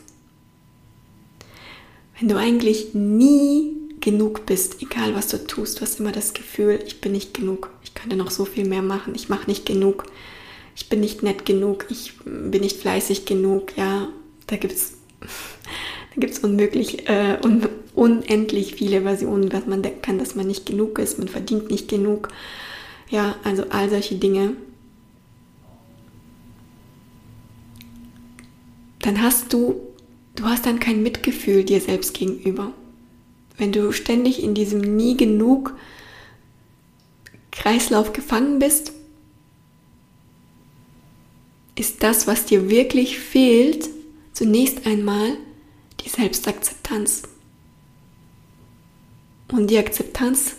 wenn 2.19 2.29
du 2.29 2.37
eigentlich 2.37 2.95
nie 2.95 3.84
genug 4.05 4.45
bist, 4.45 4.83
egal 4.83 5.15
was 5.15 5.29
du 5.29 5.39
tust, 5.47 5.79
du 5.79 5.81
hast 5.81 5.99
immer 5.99 6.13
das 6.13 6.35
Gefühl, 6.35 6.79
ich 6.87 7.01
bin 7.01 7.13
nicht 7.13 7.33
genug, 7.33 7.71
ich 7.83 7.95
könnte 7.95 8.17
noch 8.17 8.31
so 8.31 8.45
viel 8.45 8.69
mehr 8.69 8.83
machen, 8.83 9.15
ich 9.15 9.31
mache 9.31 9.49
nicht 9.49 9.65
genug, 9.65 10.05
ich 10.77 10.91
bin 10.91 11.01
nicht 11.01 11.23
nett 11.23 11.47
genug, 11.47 11.87
ich 11.89 12.13
bin 12.25 12.61
nicht 12.61 12.77
fleißig 12.77 13.25
genug, 13.25 13.77
ja, 13.79 14.09
da 14.47 14.57
gibt 14.57 14.75
es 14.75 14.99
da 15.21 16.21
gibt's 16.21 16.41
unmöglich, 16.41 17.09
äh, 17.09 17.39
un 17.43 17.67
unendlich 17.95 18.75
viele 18.75 19.03
Versionen, 19.03 19.53
was 19.53 19.67
man 19.67 19.83
denken 19.83 20.03
kann, 20.03 20.19
dass 20.19 20.35
man 20.35 20.49
nicht 20.49 20.67
genug 20.67 20.99
ist, 20.99 21.19
man 21.19 21.29
verdient 21.29 21.71
nicht 21.71 21.89
genug. 21.89 22.29
Ja, 23.09 23.37
also 23.45 23.67
all 23.71 23.89
solche 23.89 24.17
Dinge. 24.17 24.57
Dann 28.99 29.23
hast 29.23 29.53
du, 29.53 29.81
du 30.35 30.45
hast 30.45 30.67
dann 30.67 30.81
kein 30.81 31.05
Mitgefühl 31.05 31.63
dir 31.63 31.81
selbst 31.81 32.15
gegenüber. 32.15 32.73
Wenn 33.57 33.73
du 33.73 33.93
ständig 33.93 34.43
in 34.43 34.55
diesem 34.55 34.81
nie 34.81 35.17
genug 35.17 35.77
Kreislauf 37.51 38.13
gefangen 38.13 38.59
bist, 38.59 38.93
ist 41.77 42.03
das, 42.03 42.27
was 42.27 42.47
dir 42.47 42.69
wirklich 42.69 43.19
fehlt, 43.19 43.89
zunächst 44.33 44.87
einmal 44.87 45.37
die 46.01 46.09
Selbstakzeptanz 46.09 47.23
und 49.51 49.69
die 49.69 49.79
Akzeptanz, 49.79 50.57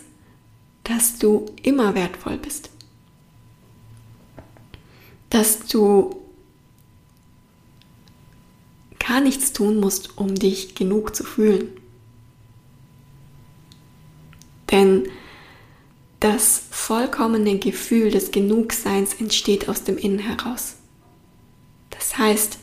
dass 0.84 1.18
du 1.18 1.46
immer 1.62 1.94
wertvoll 1.94 2.38
bist. 2.38 2.70
Dass 5.30 5.66
du 5.66 6.22
gar 8.98 9.20
nichts 9.20 9.52
tun 9.52 9.78
musst, 9.80 10.16
um 10.16 10.34
dich 10.34 10.74
genug 10.74 11.14
zu 11.14 11.24
fühlen. 11.24 11.68
Denn 14.70 15.08
das 16.20 16.62
vollkommene 16.70 17.58
Gefühl 17.58 18.10
des 18.10 18.30
Genugseins 18.30 19.14
entsteht 19.14 19.68
aus 19.68 19.84
dem 19.84 19.98
Innen 19.98 20.18
heraus. 20.18 20.76
Das 21.90 22.18
heißt, 22.18 22.58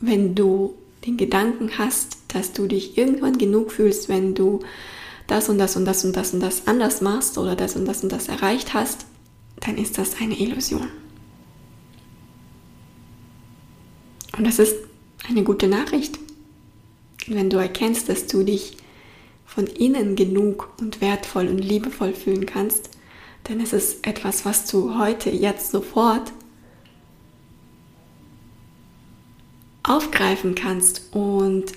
wenn 0.00 0.34
du 0.34 0.74
den 1.06 1.16
Gedanken 1.16 1.78
hast, 1.78 2.18
dass 2.28 2.52
du 2.52 2.66
dich 2.66 2.98
irgendwann 2.98 3.38
genug 3.38 3.72
fühlst, 3.72 4.08
wenn 4.08 4.34
du 4.34 4.60
das 5.26 5.48
und 5.48 5.58
das 5.58 5.76
und 5.76 5.84
das 5.84 6.04
und 6.04 6.16
das 6.16 6.34
und 6.34 6.40
das 6.40 6.66
anders 6.66 7.00
machst 7.00 7.38
oder 7.38 7.56
das 7.56 7.76
und 7.76 7.86
das 7.86 8.02
und 8.02 8.12
das 8.12 8.28
erreicht 8.28 8.74
hast, 8.74 9.06
dann 9.60 9.78
ist 9.78 9.98
das 9.98 10.20
eine 10.20 10.38
Illusion. 10.38 10.88
Und 14.36 14.46
das 14.46 14.58
ist 14.58 14.76
eine 15.28 15.42
gute 15.42 15.66
Nachricht. 15.66 16.18
Wenn 17.26 17.50
du 17.50 17.56
erkennst, 17.56 18.08
dass 18.08 18.26
du 18.26 18.42
dich 18.44 18.76
von 19.56 19.66
innen 19.66 20.16
genug 20.16 20.68
und 20.82 21.00
wertvoll 21.00 21.48
und 21.48 21.56
liebevoll 21.56 22.12
fühlen 22.12 22.44
kannst, 22.44 22.90
ist 23.48 23.72
es 23.72 24.00
etwas, 24.02 24.44
was 24.44 24.66
du 24.66 24.98
heute, 24.98 25.30
jetzt 25.30 25.70
sofort 25.70 26.30
aufgreifen 29.82 30.54
kannst 30.54 31.08
und 31.14 31.72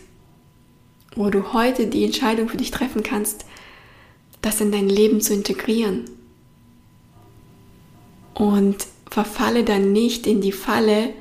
wo 1.16 1.30
du 1.30 1.54
heute 1.54 1.88
die 1.88 2.04
Entscheidung 2.04 2.50
für 2.50 2.58
dich 2.58 2.72
treffen 2.72 3.02
kannst, 3.02 3.46
das 4.42 4.60
in 4.60 4.74
dein 4.74 4.90
Leben 4.90 5.22
zu 5.22 5.34
integrieren. 5.34 6.04
Und 8.34 8.88
verfalle 9.10 9.64
dann 9.64 9.94
nicht 9.94 10.28
in 10.28 10.42
die 10.42 10.52
Falle, 10.52 11.14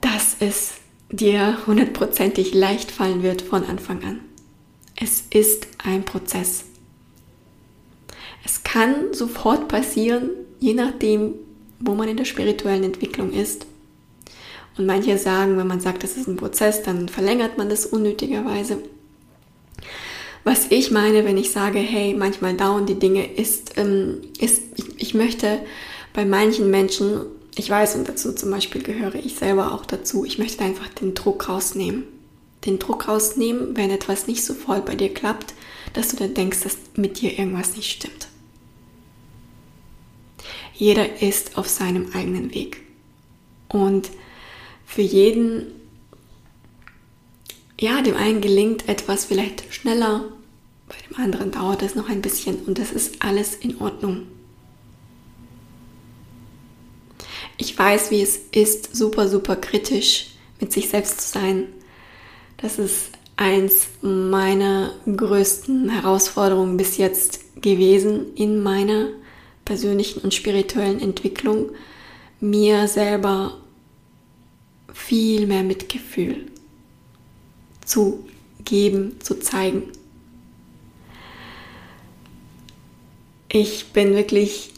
dass 0.00 0.36
es 0.40 0.80
dir 1.16 1.58
hundertprozentig 1.66 2.54
leicht 2.54 2.90
fallen 2.90 3.22
wird 3.22 3.42
von 3.42 3.64
Anfang 3.64 4.02
an. 4.04 4.20
Es 4.96 5.24
ist 5.30 5.68
ein 5.84 6.04
Prozess. 6.04 6.64
Es 8.44 8.62
kann 8.62 9.12
sofort 9.12 9.68
passieren, 9.68 10.30
je 10.60 10.74
nachdem, 10.74 11.34
wo 11.80 11.94
man 11.94 12.08
in 12.08 12.16
der 12.16 12.24
spirituellen 12.24 12.84
Entwicklung 12.84 13.32
ist. 13.32 13.66
Und 14.76 14.86
manche 14.86 15.18
sagen, 15.18 15.56
wenn 15.56 15.66
man 15.66 15.80
sagt, 15.80 16.02
das 16.02 16.16
ist 16.16 16.26
ein 16.26 16.36
Prozess, 16.36 16.82
dann 16.82 17.08
verlängert 17.08 17.58
man 17.58 17.68
das 17.68 17.86
unnötigerweise. 17.86 18.78
Was 20.42 20.66
ich 20.70 20.90
meine, 20.90 21.24
wenn 21.24 21.38
ich 21.38 21.52
sage, 21.52 21.78
hey, 21.78 22.14
manchmal 22.14 22.54
dauern 22.54 22.86
die 22.86 22.98
Dinge, 22.98 23.34
ist, 23.34 23.78
ähm, 23.78 24.20
ist 24.38 24.62
ich, 24.76 25.00
ich 25.00 25.14
möchte 25.14 25.60
bei 26.12 26.24
manchen 26.24 26.70
Menschen, 26.70 27.22
ich 27.56 27.70
weiß, 27.70 27.94
und 27.96 28.08
dazu 28.08 28.32
zum 28.32 28.50
Beispiel 28.50 28.82
gehöre 28.82 29.14
ich 29.14 29.36
selber 29.36 29.72
auch 29.72 29.86
dazu, 29.86 30.24
ich 30.24 30.38
möchte 30.38 30.64
einfach 30.64 30.88
den 30.88 31.14
Druck 31.14 31.48
rausnehmen. 31.48 32.04
Den 32.64 32.78
Druck 32.78 33.08
rausnehmen, 33.08 33.76
wenn 33.76 33.90
etwas 33.90 34.26
nicht 34.26 34.44
so 34.44 34.54
voll 34.54 34.80
bei 34.80 34.94
dir 34.94 35.12
klappt, 35.12 35.54
dass 35.92 36.08
du 36.08 36.16
dann 36.16 36.34
denkst, 36.34 36.60
dass 36.62 36.78
mit 36.96 37.20
dir 37.20 37.38
irgendwas 37.38 37.76
nicht 37.76 37.90
stimmt. 37.90 38.28
Jeder 40.72 41.22
ist 41.22 41.56
auf 41.56 41.68
seinem 41.68 42.10
eigenen 42.14 42.52
Weg. 42.52 42.80
Und 43.68 44.10
für 44.86 45.02
jeden, 45.02 45.66
ja, 47.78 48.02
dem 48.02 48.16
einen 48.16 48.40
gelingt 48.40 48.88
etwas 48.88 49.26
vielleicht 49.26 49.72
schneller, 49.72 50.24
bei 50.88 50.96
dem 51.08 51.22
anderen 51.22 51.50
dauert 51.50 51.82
es 51.82 51.94
noch 51.94 52.08
ein 52.08 52.22
bisschen 52.22 52.56
und 52.66 52.78
das 52.78 52.90
ist 52.90 53.22
alles 53.22 53.54
in 53.54 53.80
Ordnung. 53.80 54.26
Ich 57.56 57.78
weiß, 57.78 58.10
wie 58.10 58.22
es 58.22 58.36
ist, 58.52 58.94
super, 58.94 59.28
super 59.28 59.56
kritisch 59.56 60.30
mit 60.60 60.72
sich 60.72 60.88
selbst 60.88 61.20
zu 61.20 61.38
sein. 61.38 61.66
Das 62.56 62.78
ist 62.78 63.10
eins 63.36 63.88
meiner 64.00 64.92
größten 65.04 65.88
Herausforderungen 65.88 66.76
bis 66.76 66.96
jetzt 66.96 67.62
gewesen 67.62 68.34
in 68.34 68.62
meiner 68.62 69.08
persönlichen 69.64 70.20
und 70.20 70.34
spirituellen 70.34 71.00
Entwicklung, 71.00 71.70
mir 72.40 72.88
selber 72.88 73.58
viel 74.92 75.46
mehr 75.46 75.62
Mitgefühl 75.62 76.46
zu 77.84 78.24
geben, 78.64 79.20
zu 79.20 79.38
zeigen. 79.40 79.84
Ich 83.48 83.92
bin 83.92 84.14
wirklich 84.14 84.72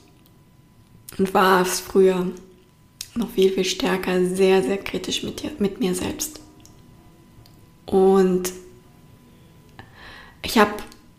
und 1.18 1.33
war 1.33 1.62
es 1.62 1.80
früher 1.80 2.26
noch 3.16 3.30
viel, 3.30 3.50
viel 3.50 3.64
stärker, 3.64 4.25
sehr, 4.26 4.62
sehr 4.62 4.78
kritisch 4.78 5.23
mit, 5.23 5.42
dir, 5.42 5.52
mit 5.58 5.80
mir 5.80 5.94
selbst. 5.94 6.40
Und 7.87 8.52
ich 10.42 10.58
habe 10.58 10.75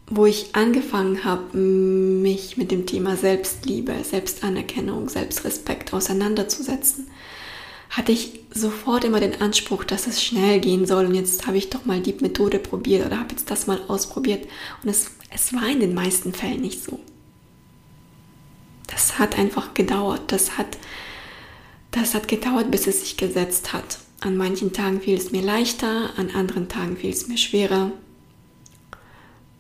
wo 0.10 0.26
ich 0.26 0.56
angefangen 0.56 1.26
habe, 1.26 1.58
mich 1.58 2.56
mit 2.56 2.72
dem 2.72 2.86
Thema 2.86 3.18
Selbstliebe, 3.18 3.94
Selbstanerkennung, 4.04 5.10
Selbstrespekt 5.10 5.94
auseinanderzusetzen, 5.94 7.08
hatte 7.90 8.14
ich 8.14 8.40
sofort 8.54 9.04
immer 9.04 9.20
den 9.20 9.42
Anspruch, 9.42 9.84
dass 9.84 10.08
es 10.08 10.24
schnell 10.24 10.60
gehen 10.62 10.86
soll. 10.86 11.06
Und 11.06 11.16
jetzt 11.16 11.46
habe 11.46 11.58
ich 11.58 11.70
doch 11.70 11.86
mal 11.86 12.00
die 12.00 12.16
Methode 12.22 12.60
probiert 12.60 13.06
oder 13.06 13.20
habe 13.20 13.32
jetzt 13.32 13.52
das 13.52 13.68
mal 13.68 13.82
ausprobiert. 13.90 14.48
Und 14.82 14.90
es, 14.90 15.12
es 15.30 15.54
war 15.54 15.68
in 15.68 15.82
den 15.82 15.94
meisten 15.94 16.34
Fällen 16.34 16.62
nicht 16.62 16.84
so. 16.84 17.00
Das 18.88 19.20
hat 19.20 19.38
einfach 19.38 19.74
gedauert. 19.74 20.22
Das 20.28 20.58
hat, 20.58 20.78
das 21.98 22.14
hat 22.14 22.28
gedauert, 22.28 22.72
bis 22.72 22.88
es 22.88 23.02
sich 23.02 23.18
gesetzt 23.18 23.74
hat. 23.74 24.00
An 24.20 24.36
manchen 24.36 24.74
Tagen 24.74 25.02
fiel 25.02 25.18
es 25.18 25.32
mir 25.32 25.42
leichter, 25.42 26.12
an 26.18 26.32
anderen 26.32 26.70
Tagen 26.70 26.98
fiel 26.98 27.12
es 27.12 27.28
mir 27.28 27.38
schwerer. 27.38 27.92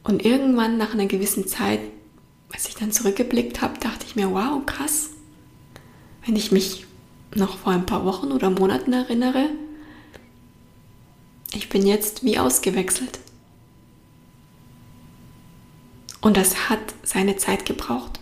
Und 0.03 0.25
irgendwann 0.25 0.77
nach 0.77 0.93
einer 0.93 1.05
gewissen 1.05 1.47
Zeit, 1.47 1.79
als 2.53 2.67
ich 2.67 2.75
dann 2.75 2.91
zurückgeblickt 2.91 3.61
habe, 3.61 3.79
dachte 3.79 4.05
ich 4.07 4.15
mir, 4.15 4.31
wow, 4.31 4.65
krass. 4.65 5.09
Wenn 6.25 6.35
ich 6.35 6.51
mich 6.51 6.85
noch 7.35 7.57
vor 7.57 7.73
ein 7.73 7.85
paar 7.85 8.05
Wochen 8.05 8.31
oder 8.31 8.49
Monaten 8.49 8.93
erinnere, 8.93 9.49
ich 11.53 11.69
bin 11.69 11.85
jetzt 11.85 12.23
wie 12.23 12.39
ausgewechselt. 12.39 13.19
Und 16.21 16.35
das 16.35 16.69
hat 16.69 16.79
seine 17.03 17.37
Zeit 17.37 17.65
gebraucht. 17.65 18.19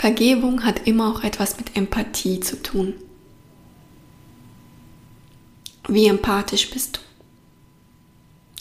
Vergebung 0.00 0.64
hat 0.64 0.86
immer 0.86 1.12
auch 1.12 1.24
etwas 1.24 1.58
mit 1.58 1.76
Empathie 1.76 2.40
zu 2.40 2.62
tun. 2.62 2.94
Wie 5.88 6.06
empathisch 6.06 6.70
bist 6.70 7.00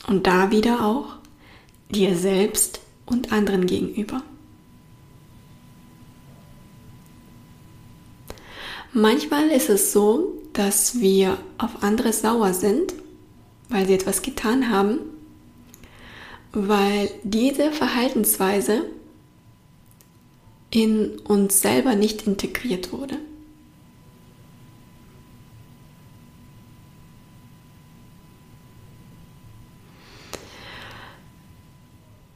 du? 0.06 0.12
Und 0.12 0.28
da 0.28 0.52
wieder 0.52 0.86
auch 0.86 1.16
dir 1.92 2.18
selbst 2.18 2.82
und 3.06 3.32
anderen 3.32 3.68
gegenüber. 3.68 4.22
Manchmal 8.92 9.48
ist 9.48 9.70
es 9.70 9.94
so, 9.94 10.34
dass 10.52 11.00
wir 11.00 11.38
auf 11.58 11.84
andere 11.84 12.12
sauer 12.12 12.54
sind, 12.54 12.94
weil 13.70 13.88
sie 13.88 13.94
etwas 13.94 14.24
getan 14.24 14.70
haben, 14.70 15.00
weil 16.52 17.10
diese 17.24 17.72
Verhaltensweise 17.72 18.84
in 20.72 21.20
uns 21.20 21.62
selber 21.62 21.96
nicht 21.96 22.28
integriert 22.28 22.92
wurde. 22.92 23.18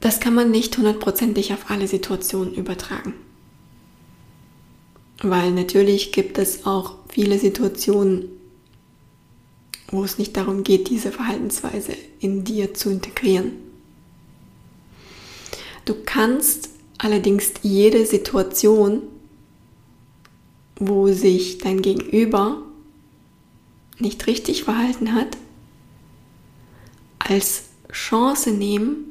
Das 0.00 0.20
kann 0.20 0.34
man 0.34 0.50
nicht 0.50 0.76
hundertprozentig 0.76 1.54
auf 1.54 1.70
alle 1.70 1.88
Situationen 1.88 2.54
übertragen. 2.54 3.14
Weil 5.22 5.52
natürlich 5.52 6.12
gibt 6.12 6.36
es 6.36 6.66
auch 6.66 6.96
viele 7.08 7.38
Situationen, 7.38 8.28
wo 9.88 10.04
es 10.04 10.18
nicht 10.18 10.36
darum 10.36 10.62
geht, 10.62 10.90
diese 10.90 11.10
Verhaltensweise 11.10 11.94
in 12.20 12.44
dir 12.44 12.74
zu 12.74 12.90
integrieren. 12.90 13.52
Du 15.86 15.94
kannst 16.04 16.73
allerdings 17.04 17.52
jede 17.62 18.06
Situation, 18.06 19.02
wo 20.76 21.08
sich 21.12 21.58
dein 21.58 21.82
Gegenüber 21.82 22.62
nicht 23.98 24.26
richtig 24.26 24.64
verhalten 24.64 25.14
hat, 25.14 25.36
als 27.18 27.64
Chance 27.92 28.52
nehmen, 28.52 29.04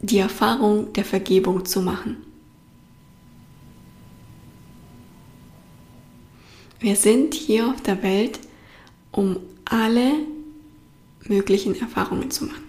die 0.00 0.18
Erfahrung 0.18 0.92
der 0.94 1.04
Vergebung 1.04 1.66
zu 1.66 1.82
machen. 1.82 2.16
Wir 6.80 6.96
sind 6.96 7.34
hier 7.34 7.68
auf 7.68 7.82
der 7.82 8.02
Welt, 8.02 8.40
um 9.12 9.36
alle 9.64 10.12
möglichen 11.26 11.78
Erfahrungen 11.78 12.30
zu 12.30 12.46
machen. 12.46 12.67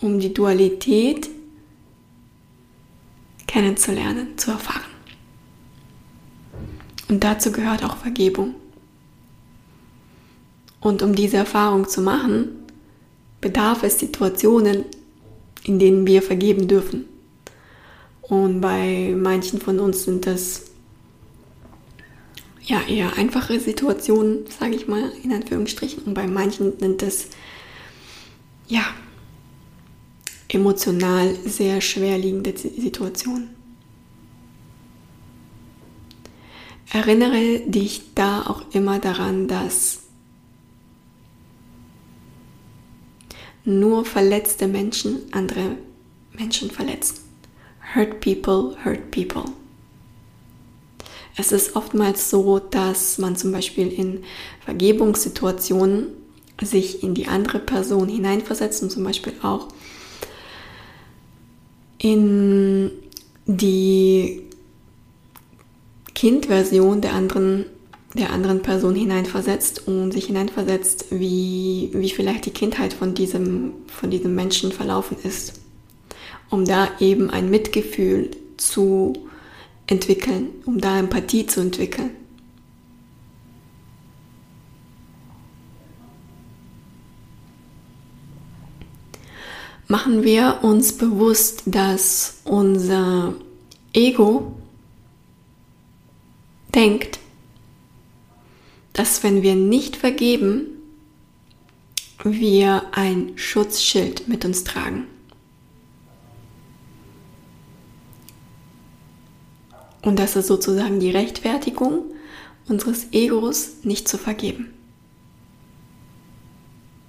Um 0.00 0.18
die 0.18 0.32
Dualität 0.32 1.28
kennenzulernen, 3.46 4.38
zu 4.38 4.52
erfahren. 4.52 4.90
Und 7.08 7.24
dazu 7.24 7.50
gehört 7.50 7.84
auch 7.84 7.96
Vergebung. 7.96 8.54
Und 10.80 11.02
um 11.02 11.14
diese 11.14 11.36
Erfahrung 11.36 11.88
zu 11.88 12.00
machen, 12.00 12.50
bedarf 13.40 13.82
es 13.82 13.98
Situationen, 13.98 14.84
in 15.64 15.78
denen 15.78 16.06
wir 16.06 16.22
vergeben 16.22 16.68
dürfen. 16.68 17.06
Und 18.22 18.60
bei 18.60 19.14
manchen 19.16 19.60
von 19.60 19.80
uns 19.80 20.04
sind 20.04 20.26
das 20.26 20.70
ja 22.62 22.80
eher 22.82 23.16
einfache 23.16 23.58
Situationen, 23.58 24.46
sage 24.46 24.76
ich 24.76 24.86
mal 24.86 25.10
in 25.22 25.32
Anführungsstrichen. 25.32 26.04
Und 26.04 26.14
bei 26.14 26.28
manchen 26.28 26.78
sind 26.78 27.02
das 27.02 27.28
ja 28.68 28.84
emotional 30.52 31.34
sehr 31.46 31.80
schwerliegende 31.80 32.56
Situationen. 32.56 33.50
Erinnere 36.92 37.60
dich 37.66 38.14
da 38.14 38.42
auch 38.42 38.62
immer 38.72 38.98
daran, 38.98 39.46
dass 39.46 40.00
nur 43.64 44.04
verletzte 44.04 44.66
Menschen 44.66 45.20
andere 45.30 45.76
Menschen 46.32 46.70
verletzen. 46.70 47.18
Hurt 47.94 48.20
people, 48.20 48.76
hurt 48.84 49.10
people. 49.12 49.44
Es 51.36 51.52
ist 51.52 51.76
oftmals 51.76 52.28
so, 52.28 52.58
dass 52.58 53.18
man 53.18 53.36
zum 53.36 53.52
Beispiel 53.52 53.88
in 53.88 54.24
Vergebungssituationen 54.64 56.08
sich 56.60 57.02
in 57.02 57.14
die 57.14 57.28
andere 57.28 57.60
Person 57.60 58.08
hineinversetzt 58.08 58.82
und 58.82 58.90
zum 58.90 59.04
Beispiel 59.04 59.34
auch 59.42 59.68
in 62.00 62.90
die 63.46 64.42
Kindversion 66.14 67.00
der 67.00 67.14
anderen 67.14 67.66
der 68.14 68.30
anderen 68.30 68.60
Person 68.62 68.94
hineinversetzt 68.94 69.86
und 69.86 70.12
sich 70.12 70.26
hineinversetzt, 70.26 71.06
wie, 71.10 71.90
wie 71.92 72.10
vielleicht 72.10 72.46
die 72.46 72.50
Kindheit 72.50 72.92
von 72.92 73.14
diesem, 73.14 73.72
von 73.86 74.10
diesem 74.10 74.34
Menschen 74.34 74.72
verlaufen 74.72 75.16
ist, 75.22 75.60
um 76.48 76.64
da 76.64 76.88
eben 76.98 77.30
ein 77.30 77.50
Mitgefühl 77.50 78.32
zu 78.56 79.12
entwickeln, 79.86 80.48
um 80.66 80.80
da 80.80 80.98
Empathie 80.98 81.46
zu 81.46 81.60
entwickeln. 81.60 82.10
Machen 89.90 90.22
wir 90.22 90.60
uns 90.62 90.92
bewusst, 90.92 91.64
dass 91.66 92.42
unser 92.44 93.34
Ego 93.92 94.54
denkt, 96.72 97.18
dass 98.92 99.24
wenn 99.24 99.42
wir 99.42 99.56
nicht 99.56 99.96
vergeben, 99.96 100.68
wir 102.22 102.84
ein 102.92 103.32
Schutzschild 103.34 104.28
mit 104.28 104.44
uns 104.44 104.62
tragen. 104.62 105.08
Und 110.02 110.20
das 110.20 110.36
ist 110.36 110.46
sozusagen 110.46 111.00
die 111.00 111.10
Rechtfertigung 111.10 112.04
unseres 112.68 113.08
Egos, 113.10 113.82
nicht 113.82 114.06
zu 114.06 114.18
vergeben. 114.18 114.72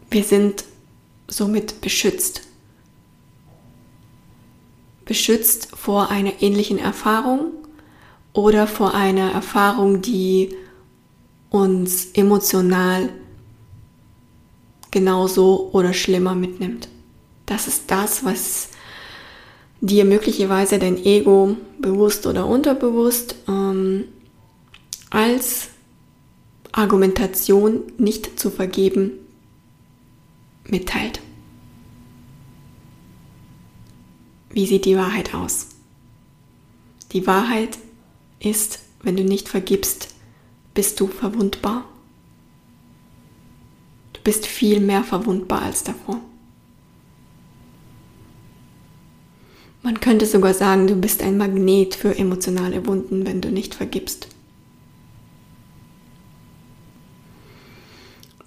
Wir 0.09 0.23
sind 0.23 0.65
somit 1.27 1.79
beschützt. 1.81 2.47
Beschützt 5.11 5.67
vor 5.75 6.09
einer 6.09 6.41
ähnlichen 6.41 6.77
Erfahrung 6.77 7.51
oder 8.31 8.65
vor 8.65 8.93
einer 8.93 9.33
Erfahrung, 9.33 10.01
die 10.01 10.55
uns 11.49 12.11
emotional 12.13 13.09
genauso 14.89 15.69
oder 15.73 15.91
schlimmer 15.91 16.33
mitnimmt. 16.33 16.87
Das 17.45 17.67
ist 17.67 17.91
das, 17.91 18.23
was 18.23 18.69
dir 19.81 20.05
möglicherweise 20.05 20.79
dein 20.79 20.95
Ego 21.03 21.57
bewusst 21.77 22.25
oder 22.25 22.45
unterbewusst 22.45 23.35
ähm, 23.49 24.05
als 25.09 25.71
Argumentation 26.71 27.81
nicht 27.97 28.39
zu 28.39 28.49
vergeben 28.49 29.11
mitteilt. 30.63 31.19
Wie 34.53 34.65
sieht 34.65 34.85
die 34.85 34.97
Wahrheit 34.97 35.33
aus? 35.33 35.69
Die 37.13 37.25
Wahrheit 37.27 37.77
ist, 38.39 38.79
wenn 39.03 39.15
du 39.15 39.23
nicht 39.23 39.49
vergibst, 39.49 40.09
bist 40.73 40.99
du 40.99 41.07
verwundbar. 41.07 41.85
Du 44.13 44.21
bist 44.23 44.45
viel 44.45 44.79
mehr 44.79 45.03
verwundbar 45.03 45.61
als 45.61 45.83
davor. 45.83 46.19
Man 49.83 49.99
könnte 49.99 50.25
sogar 50.25 50.53
sagen, 50.53 50.87
du 50.87 50.95
bist 50.95 51.23
ein 51.23 51.37
Magnet 51.37 51.95
für 51.95 52.15
emotionale 52.15 52.85
Wunden, 52.85 53.25
wenn 53.25 53.41
du 53.41 53.49
nicht 53.49 53.73
vergibst. 53.73 54.27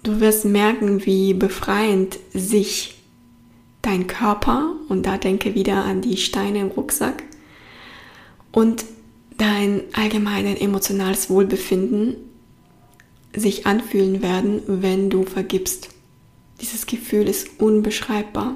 Du 0.01 0.19
wirst 0.19 0.45
merken, 0.45 1.05
wie 1.05 1.33
befreiend 1.33 2.19
sich 2.31 2.94
dein 3.85 4.07
Körper, 4.07 4.75
und 4.89 5.05
da 5.05 5.17
denke 5.17 5.55
wieder 5.55 5.83
an 5.83 6.01
die 6.01 6.17
Steine 6.17 6.59
im 6.59 6.67
Rucksack, 6.69 7.23
und 8.51 8.85
dein 9.37 9.81
allgemeines 9.93 10.59
emotionales 10.59 11.29
Wohlbefinden 11.29 12.15
sich 13.35 13.67
anfühlen 13.67 14.21
werden, 14.21 14.61
wenn 14.67 15.09
du 15.09 15.23
vergibst. 15.23 15.89
Dieses 16.61 16.85
Gefühl 16.85 17.27
ist 17.27 17.59
unbeschreibbar. 17.59 18.55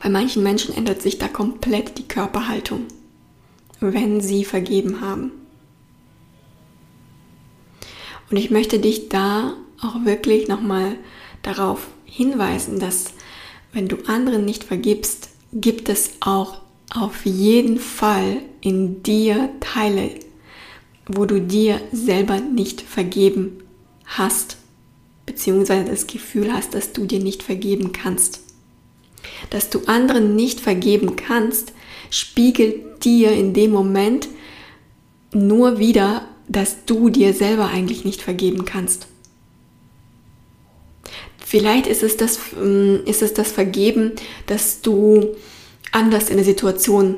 Bei 0.00 0.08
manchen 0.08 0.42
Menschen 0.42 0.74
ändert 0.74 1.02
sich 1.02 1.18
da 1.18 1.28
komplett 1.28 1.98
die 1.98 2.06
Körperhaltung, 2.06 2.86
wenn 3.80 4.20
sie 4.20 4.44
vergeben 4.44 5.00
haben. 5.00 5.32
Und 8.30 8.36
ich 8.36 8.50
möchte 8.50 8.78
dich 8.78 9.08
da 9.08 9.54
auch 9.80 10.04
wirklich 10.04 10.48
nochmal 10.48 10.96
darauf 11.42 11.88
hinweisen, 12.04 12.78
dass 12.78 13.12
wenn 13.72 13.88
du 13.88 13.96
anderen 14.06 14.44
nicht 14.44 14.64
vergibst, 14.64 15.30
gibt 15.52 15.88
es 15.88 16.12
auch 16.20 16.60
auf 16.94 17.24
jeden 17.24 17.78
Fall 17.78 18.38
in 18.60 19.02
dir 19.02 19.50
Teile, 19.60 20.10
wo 21.06 21.24
du 21.24 21.40
dir 21.40 21.80
selber 21.92 22.40
nicht 22.40 22.80
vergeben 22.80 23.62
hast, 24.04 24.56
beziehungsweise 25.26 25.84
das 25.90 26.06
Gefühl 26.06 26.52
hast, 26.52 26.74
dass 26.74 26.92
du 26.92 27.06
dir 27.06 27.20
nicht 27.20 27.42
vergeben 27.42 27.92
kannst 27.92 28.40
dass 29.50 29.70
du 29.70 29.80
anderen 29.86 30.34
nicht 30.36 30.60
vergeben 30.60 31.16
kannst, 31.16 31.72
spiegelt 32.10 33.04
dir 33.04 33.32
in 33.32 33.54
dem 33.54 33.70
Moment 33.70 34.28
nur 35.32 35.78
wieder, 35.78 36.28
dass 36.48 36.84
du 36.84 37.08
dir 37.08 37.32
selber 37.32 37.68
eigentlich 37.68 38.04
nicht 38.04 38.22
vergeben 38.22 38.64
kannst. 38.64 39.06
Vielleicht 41.52 41.86
ist 41.86 42.02
es 42.02 42.16
das, 42.16 42.38
ähm, 42.58 43.00
ist 43.04 43.20
es 43.20 43.34
das 43.34 43.52
Vergeben, 43.52 44.12
dass 44.46 44.80
du 44.80 45.36
anders 45.90 46.30
in 46.30 46.36
der 46.36 46.46
Situation 46.46 47.16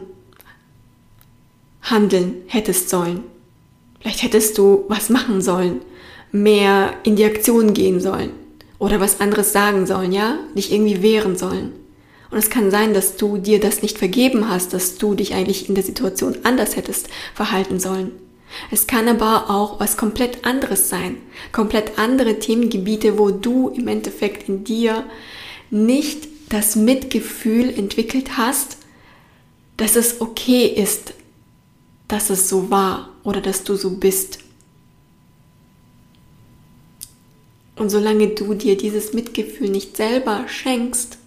handeln 1.83 2.38
hättest 2.49 2.88
sollen. 2.88 3.20
Vielleicht 4.01 4.25
hättest 4.25 4.59
du 4.59 4.87
was 4.88 5.09
machen 5.09 5.40
sollen, 5.40 5.83
mehr 6.33 6.94
in 7.05 7.14
die 7.14 7.25
Aktion 7.25 7.75
gehen 7.75 8.01
sollen 8.01 8.31
oder 8.81 8.99
was 8.99 9.20
anderes 9.20 9.53
sagen 9.53 9.87
sollen, 9.87 10.11
ja, 10.11 10.40
dich 10.57 10.73
irgendwie 10.73 11.01
wehren 11.01 11.37
sollen. 11.37 11.70
Und 12.33 12.38
es 12.38 12.51
kann 12.51 12.73
sein, 12.73 12.92
dass 12.92 13.16
du 13.16 13.38
dir 13.38 13.61
das 13.61 13.83
nicht 13.83 13.99
vergeben 13.99 14.49
hast, 14.49 14.75
dass 14.75 14.99
du 14.99 15.14
dich 15.14 15.35
eigentlich 15.35 15.68
in 15.68 15.77
der 15.77 15.85
Situation 15.85 16.38
anders 16.42 16.75
hättest 16.75 17.07
verhalten 17.37 17.79
sollen. 17.79 18.11
Es 18.71 18.87
kann 18.87 19.09
aber 19.09 19.51
auch 19.51 19.81
was 19.81 19.97
komplett 19.97 20.45
anderes 20.45 20.88
sein, 20.88 21.17
komplett 21.53 21.99
andere 21.99 22.38
Themengebiete, 22.38 23.19
wo 23.19 23.31
du 23.31 23.69
im 23.69 23.88
Endeffekt 23.88 24.49
in 24.49 24.64
dir 24.64 25.05
nicht 25.71 26.29
das 26.49 26.77
Mitgefühl 26.77 27.71
entwickelt 27.71 28.37
hast, 28.37 28.79
dass 29.77 29.97
es 29.97 30.21
okay 30.21 30.67
ist, 30.67 31.14
dass 32.09 32.31
es 32.31 32.49
so 32.49 32.71
war 32.71 33.11
oder 33.25 33.40
dass 33.40 33.64
du 33.64 33.75
so 33.75 33.90
bist. 33.90 34.38
Und 37.77 37.90
solange 37.90 38.29
du 38.29 38.55
dir 38.55 38.77
dieses 38.77 39.14
Mitgefühl 39.14 39.69
nicht 39.69 39.97
selber 39.97 40.47
schenkst, 40.47 41.19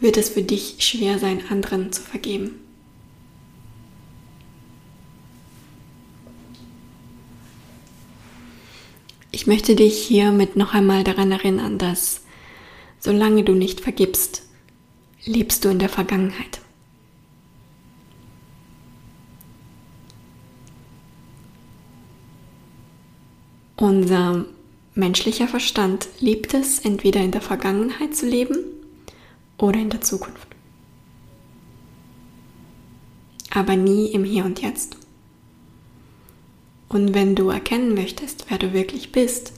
wird 0.00 0.18
es 0.18 0.28
für 0.28 0.42
dich 0.42 0.76
schwer 0.80 1.18
sein, 1.18 1.42
anderen 1.48 1.90
zu 1.90 2.02
vergeben. 2.02 2.63
Ich 9.34 9.48
möchte 9.48 9.74
dich 9.74 10.00
hiermit 10.06 10.54
noch 10.54 10.74
einmal 10.74 11.02
daran 11.02 11.32
erinnern, 11.32 11.76
dass 11.76 12.20
solange 13.00 13.42
du 13.42 13.54
nicht 13.54 13.80
vergibst, 13.80 14.44
lebst 15.24 15.64
du 15.64 15.70
in 15.70 15.80
der 15.80 15.88
Vergangenheit. 15.88 16.60
Unser 23.74 24.44
menschlicher 24.94 25.48
Verstand 25.48 26.06
liebt 26.20 26.54
es, 26.54 26.78
entweder 26.78 27.18
in 27.18 27.32
der 27.32 27.40
Vergangenheit 27.40 28.14
zu 28.14 28.26
leben 28.26 28.58
oder 29.58 29.80
in 29.80 29.90
der 29.90 30.00
Zukunft. 30.00 30.46
Aber 33.50 33.74
nie 33.74 34.12
im 34.12 34.22
Hier 34.22 34.44
und 34.44 34.62
Jetzt. 34.62 35.03
Und 36.88 37.14
wenn 37.14 37.34
du 37.34 37.48
erkennen 37.48 37.94
möchtest, 37.94 38.46
wer 38.48 38.58
du 38.58 38.72
wirklich 38.72 39.12
bist, 39.12 39.52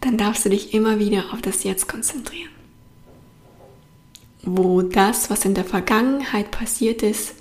dann 0.00 0.16
darfst 0.16 0.44
du 0.44 0.48
dich 0.48 0.74
immer 0.74 0.98
wieder 0.98 1.32
auf 1.32 1.42
das 1.42 1.62
Jetzt 1.62 1.88
konzentrieren. 1.88 2.50
Wo 4.42 4.82
das, 4.82 5.30
was 5.30 5.44
in 5.44 5.54
der 5.54 5.64
Vergangenheit 5.64 6.50
passiert 6.50 7.02
ist, 7.02 7.34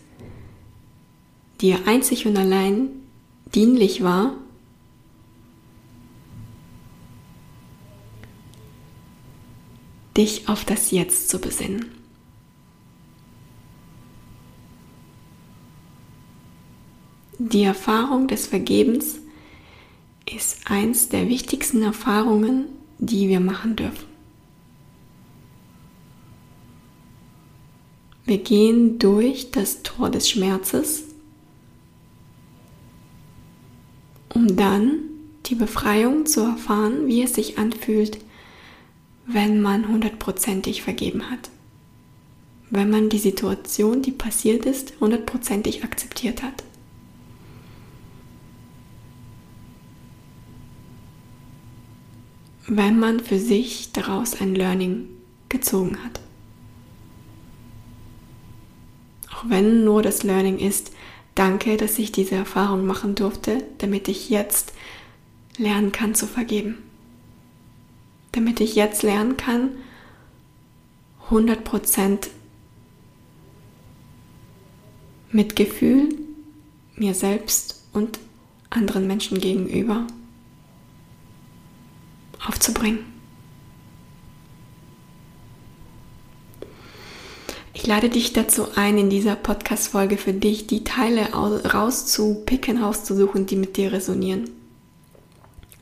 dir 1.62 1.88
einzig 1.88 2.28
und 2.28 2.38
allein 2.38 2.90
dienlich 3.56 4.04
war, 4.04 4.36
dich 10.18 10.50
auf 10.50 10.66
das 10.66 10.92
Jetzt 10.92 11.30
zu 11.30 11.40
besinnen. 11.40 11.99
Die 17.42 17.64
Erfahrung 17.64 18.28
des 18.28 18.48
Vergebens 18.48 19.20
ist 20.30 20.70
eins 20.70 21.08
der 21.08 21.30
wichtigsten 21.30 21.82
Erfahrungen, 21.82 22.66
die 22.98 23.30
wir 23.30 23.40
machen 23.40 23.78
dürfen. 23.78 24.06
Wir 28.26 28.40
gehen 28.40 29.00
durch 29.00 29.52
das 29.52 29.84
Tor 29.84 30.10
des 30.10 30.30
Schmerzes, 30.30 31.06
um 34.28 34.58
dann 34.58 35.00
die 35.46 35.56
Befreiung 35.56 36.26
zu 36.26 36.42
erfahren, 36.42 37.08
wie 37.08 37.24
es 37.24 37.36
sich 37.36 37.58
anfühlt, 37.58 38.20
wenn 39.26 39.62
man 39.62 39.88
hundertprozentig 39.88 40.82
vergeben 40.82 41.32
hat. 41.32 41.50
Wenn 42.70 42.90
man 42.90 43.08
die 43.08 43.18
Situation, 43.18 44.02
die 44.02 44.12
passiert 44.12 44.66
ist, 44.66 45.00
hundertprozentig 45.00 45.86
akzeptiert 45.86 46.44
hat. 46.44 46.66
Wenn 52.70 53.00
man 53.00 53.20
für 53.20 53.40
sich 53.40 53.92
daraus 53.92 54.40
ein 54.40 54.56
Learning 54.56 55.08
gezogen 55.50 55.98
hat. 56.04 56.20
Auch 59.34 59.50
wenn 59.50 59.84
nur 59.84 60.02
das 60.04 60.24
Learning 60.24 60.60
ist, 60.60 60.92
danke, 61.36 61.78
dass 61.78 61.98
ich 61.98 62.12
diese 62.12 62.36
Erfahrung 62.36 62.86
machen 62.86 63.16
durfte, 63.16 63.64
damit 63.80 64.08
ich 64.08 64.30
jetzt 64.30 64.74
lernen 65.58 65.92
kann 65.92 66.14
zu 66.14 66.28
vergeben 66.28 66.78
damit 68.32 68.60
ich 68.60 68.76
jetzt 68.76 69.04
lernen 69.04 69.38
kann, 69.38 69.72
100% 71.30 72.28
Mitgefühl 75.32 76.10
mir 76.96 77.14
selbst 77.14 77.84
und 77.94 78.20
anderen 78.70 79.08
Menschen 79.08 79.40
gegenüber 79.40 80.08
aufzubringen. 82.46 83.00
Ich 87.74 87.88
lade 87.88 88.10
dich 88.10 88.34
dazu 88.34 88.68
ein, 88.76 88.98
in 88.98 89.10
dieser 89.10 89.36
Podcast-Folge 89.36 90.18
für 90.18 90.34
dich 90.34 90.68
die 90.68 90.84
Teile 90.84 91.30
rauszupicken, 91.32 92.84
rauszusuchen, 92.84 93.46
die 93.46 93.56
mit 93.56 93.78
dir 93.78 93.94
resonieren. 93.94 94.50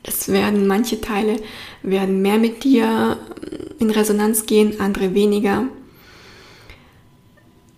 Es 0.04 0.28
werden 0.28 0.66
manche 0.66 1.00
Teile 1.00 1.36
werden 1.82 2.22
mehr 2.22 2.38
mit 2.38 2.64
dir 2.64 3.18
in 3.78 3.90
Resonanz 3.90 4.46
gehen, 4.46 4.80
andere 4.80 5.14
weniger. 5.14 5.64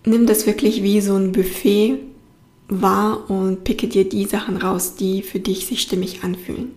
Nimm 0.05 0.27
das 0.27 0.45
wirklich 0.45 0.83
wie 0.83 1.01
so 1.01 1.15
ein 1.15 1.31
Buffet 1.31 1.99
wahr 2.67 3.29
und 3.29 3.63
picke 3.63 3.87
dir 3.87 4.07
die 4.07 4.25
Sachen 4.25 4.57
raus, 4.57 4.95
die 4.95 5.23
für 5.23 5.39
dich 5.39 5.65
sich 5.65 5.81
stimmig 5.81 6.23
anfühlen. 6.23 6.75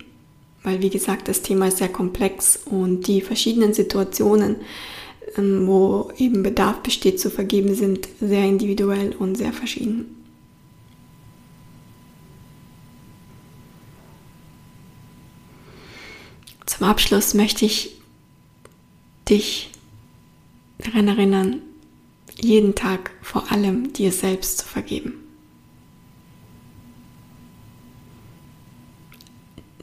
Weil 0.65 0.81
wie 0.81 0.89
gesagt, 0.89 1.29
das 1.29 1.41
Thema 1.41 1.67
ist 1.69 1.77
sehr 1.77 1.89
komplex 1.89 2.59
und 2.65 3.07
die 3.07 3.21
verschiedenen 3.21 3.73
Situationen 3.73 4.57
ähm, 5.37 5.67
wo 5.67 6.11
eben 6.17 6.43
Bedarf 6.43 6.81
besteht 6.81 7.19
zu 7.19 7.29
vergeben, 7.29 7.75
sind 7.75 8.07
sehr 8.21 8.45
individuell 8.45 9.13
und 9.15 9.35
sehr 9.35 9.53
verschieden. 9.53 10.23
Zum 16.65 16.87
Abschluss 16.87 17.33
möchte 17.33 17.65
ich 17.65 17.95
dich 19.29 19.71
daran 20.77 21.07
erinnern, 21.07 21.61
jeden 22.39 22.75
Tag 22.75 23.11
vor 23.21 23.51
allem 23.51 23.93
dir 23.93 24.11
selbst 24.11 24.59
zu 24.59 24.65
vergeben. 24.65 25.24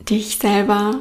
Dich 0.08 0.38
selber 0.38 1.00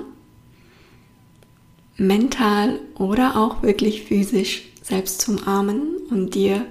mental 1.97 2.79
oder 2.95 3.35
auch 3.35 3.63
wirklich 3.63 4.03
physisch 4.03 4.63
selbst 4.81 5.21
zu 5.21 5.31
umarmen 5.31 5.97
und 6.09 6.35
dir 6.35 6.65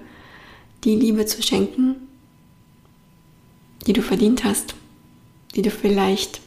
die 0.85 0.97
Liebe 0.97 1.27
zu 1.27 1.43
schenken, 1.43 1.97
die 3.87 3.93
du 3.93 4.03
verdient 4.03 4.45
hast, 4.45 4.75
die 5.55 5.63
du 5.63 5.71
vielleicht 5.71 6.41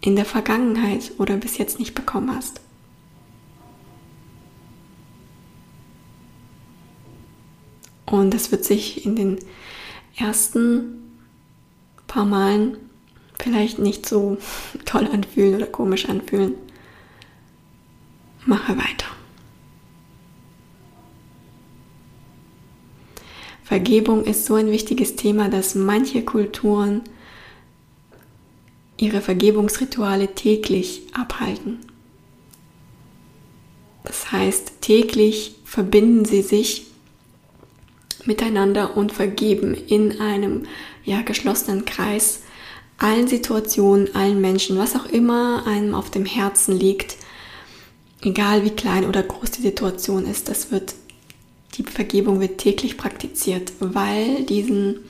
in 0.00 0.16
der 0.16 0.24
Vergangenheit 0.24 1.12
oder 1.18 1.36
bis 1.36 1.58
jetzt 1.58 1.78
nicht 1.78 1.94
bekommen 1.94 2.34
hast. 2.34 2.60
Und 8.06 8.34
es 8.34 8.52
wird 8.52 8.64
sich 8.64 9.04
in 9.04 9.16
den 9.16 9.38
ersten 10.16 11.18
paar 12.06 12.24
Malen 12.24 12.76
vielleicht 13.38 13.78
nicht 13.78 14.06
so 14.06 14.38
toll 14.84 15.08
anfühlen 15.12 15.54
oder 15.54 15.66
komisch 15.66 16.08
anfühlen. 16.08 16.54
Mache 18.44 18.76
weiter. 18.76 19.06
Vergebung 23.64 24.24
ist 24.24 24.46
so 24.46 24.54
ein 24.54 24.70
wichtiges 24.70 25.16
Thema, 25.16 25.48
dass 25.48 25.74
manche 25.74 26.24
Kulturen 26.24 27.02
ihre 28.96 29.20
Vergebungsrituale 29.20 30.34
täglich 30.34 31.02
abhalten. 31.12 31.80
Das 34.04 34.30
heißt, 34.30 34.80
täglich 34.80 35.56
verbinden 35.64 36.24
sie 36.24 36.42
sich 36.42 36.86
miteinander 38.24 38.96
und 38.96 39.12
vergeben 39.12 39.74
in 39.74 40.20
einem 40.20 40.62
ja, 41.04 41.22
geschlossenen 41.22 41.84
Kreis 41.84 42.42
allen 42.98 43.28
Situationen, 43.28 44.14
allen 44.14 44.40
Menschen, 44.40 44.78
was 44.78 44.96
auch 44.96 45.06
immer 45.06 45.66
einem 45.66 45.94
auf 45.94 46.10
dem 46.10 46.24
Herzen 46.24 46.78
liegt, 46.78 47.16
egal 48.22 48.64
wie 48.64 48.70
klein 48.70 49.06
oder 49.06 49.22
groß 49.22 49.50
die 49.52 49.62
Situation 49.62 50.26
ist, 50.26 50.48
das 50.48 50.70
wird, 50.70 50.94
die 51.74 51.82
Vergebung 51.82 52.40
wird 52.40 52.58
täglich 52.58 52.96
praktiziert, 52.96 53.72
weil 53.80 54.44
diesen 54.44 55.00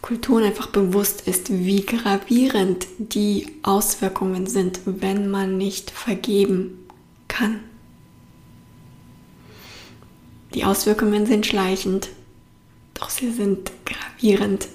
Kulturen 0.00 0.44
einfach 0.44 0.68
bewusst 0.68 1.26
ist, 1.26 1.50
wie 1.50 1.84
gravierend 1.84 2.86
die 2.98 3.46
Auswirkungen 3.62 4.46
sind, 4.46 4.80
wenn 4.86 5.30
man 5.30 5.58
nicht 5.58 5.90
vergeben 5.90 6.86
kann. 7.28 7.60
Die 10.54 10.64
Auswirkungen 10.64 11.26
sind 11.26 11.46
schleichend, 11.46 12.08
doch 12.94 13.10
sie 13.10 13.30
sind 13.30 13.70
gravierend 13.84 14.68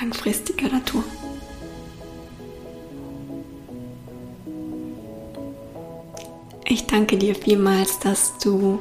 langfristiger 0.00 0.68
Natur. 0.68 1.04
Ich 6.66 6.86
danke 6.86 7.18
dir 7.18 7.34
vielmals, 7.34 7.98
dass 7.98 8.38
du 8.38 8.80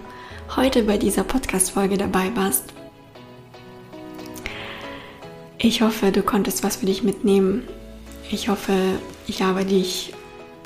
heute 0.56 0.84
bei 0.84 0.98
dieser 0.98 1.26
Podcast-Folge 1.26 1.98
dabei 1.98 2.34
warst. 2.34 2.64
Ich 5.58 5.82
hoffe, 5.82 6.14
du 6.14 6.22
konntest 6.24 6.64
was 6.64 6.78
für 6.78 6.86
dich 6.86 7.04
mitnehmen. 7.04 7.68
Ich 8.32 8.48
hoffe, 8.48 8.74
ich 9.28 9.42
habe 9.42 9.66
dich 9.66 10.14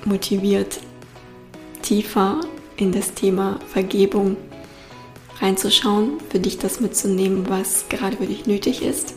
motiviert, 0.06 0.80
tiefer 1.82 2.42
in 2.76 2.92
das 2.92 3.16
Thema 3.16 3.60
Vergebung 3.68 4.38
reinzuschauen, 5.42 6.20
für 6.30 6.40
dich 6.40 6.60
das 6.60 6.80
mitzunehmen, 6.80 7.50
was 7.50 7.90
gerade 7.90 8.18
für 8.18 8.28
dich 8.28 8.46
nötig 8.46 8.84
ist. 8.84 9.16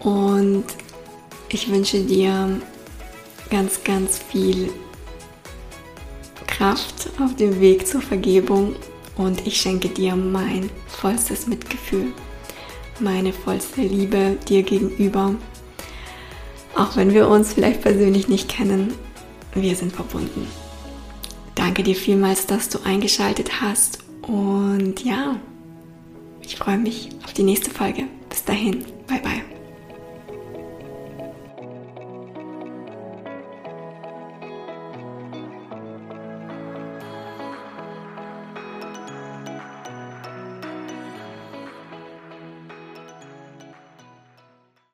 Und 0.00 0.64
ich 1.48 1.70
wünsche 1.70 2.00
dir 2.00 2.60
ganz, 3.50 3.82
ganz 3.82 4.18
viel 4.18 4.70
Kraft 6.60 7.08
auf 7.18 7.34
dem 7.36 7.58
Weg 7.58 7.86
zur 7.86 8.02
Vergebung 8.02 8.76
und 9.16 9.46
ich 9.46 9.58
schenke 9.58 9.88
dir 9.88 10.14
mein 10.14 10.68
vollstes 10.88 11.46
Mitgefühl, 11.46 12.08
meine 12.98 13.32
vollste 13.32 13.80
Liebe 13.80 14.36
dir 14.46 14.62
gegenüber. 14.62 15.36
Auch 16.76 16.96
wenn 16.96 17.14
wir 17.14 17.28
uns 17.28 17.54
vielleicht 17.54 17.80
persönlich 17.80 18.28
nicht 18.28 18.50
kennen, 18.50 18.92
wir 19.54 19.74
sind 19.74 19.94
verbunden. 19.94 20.46
Danke 21.54 21.82
dir 21.82 21.96
vielmals, 21.96 22.46
dass 22.46 22.68
du 22.68 22.80
eingeschaltet 22.84 23.62
hast 23.62 24.00
und 24.20 25.02
ja, 25.02 25.36
ich 26.42 26.56
freue 26.56 26.76
mich 26.76 27.08
auf 27.24 27.32
die 27.32 27.42
nächste 27.42 27.70
Folge. 27.70 28.04
Bis 28.28 28.44
dahin. 28.44 28.84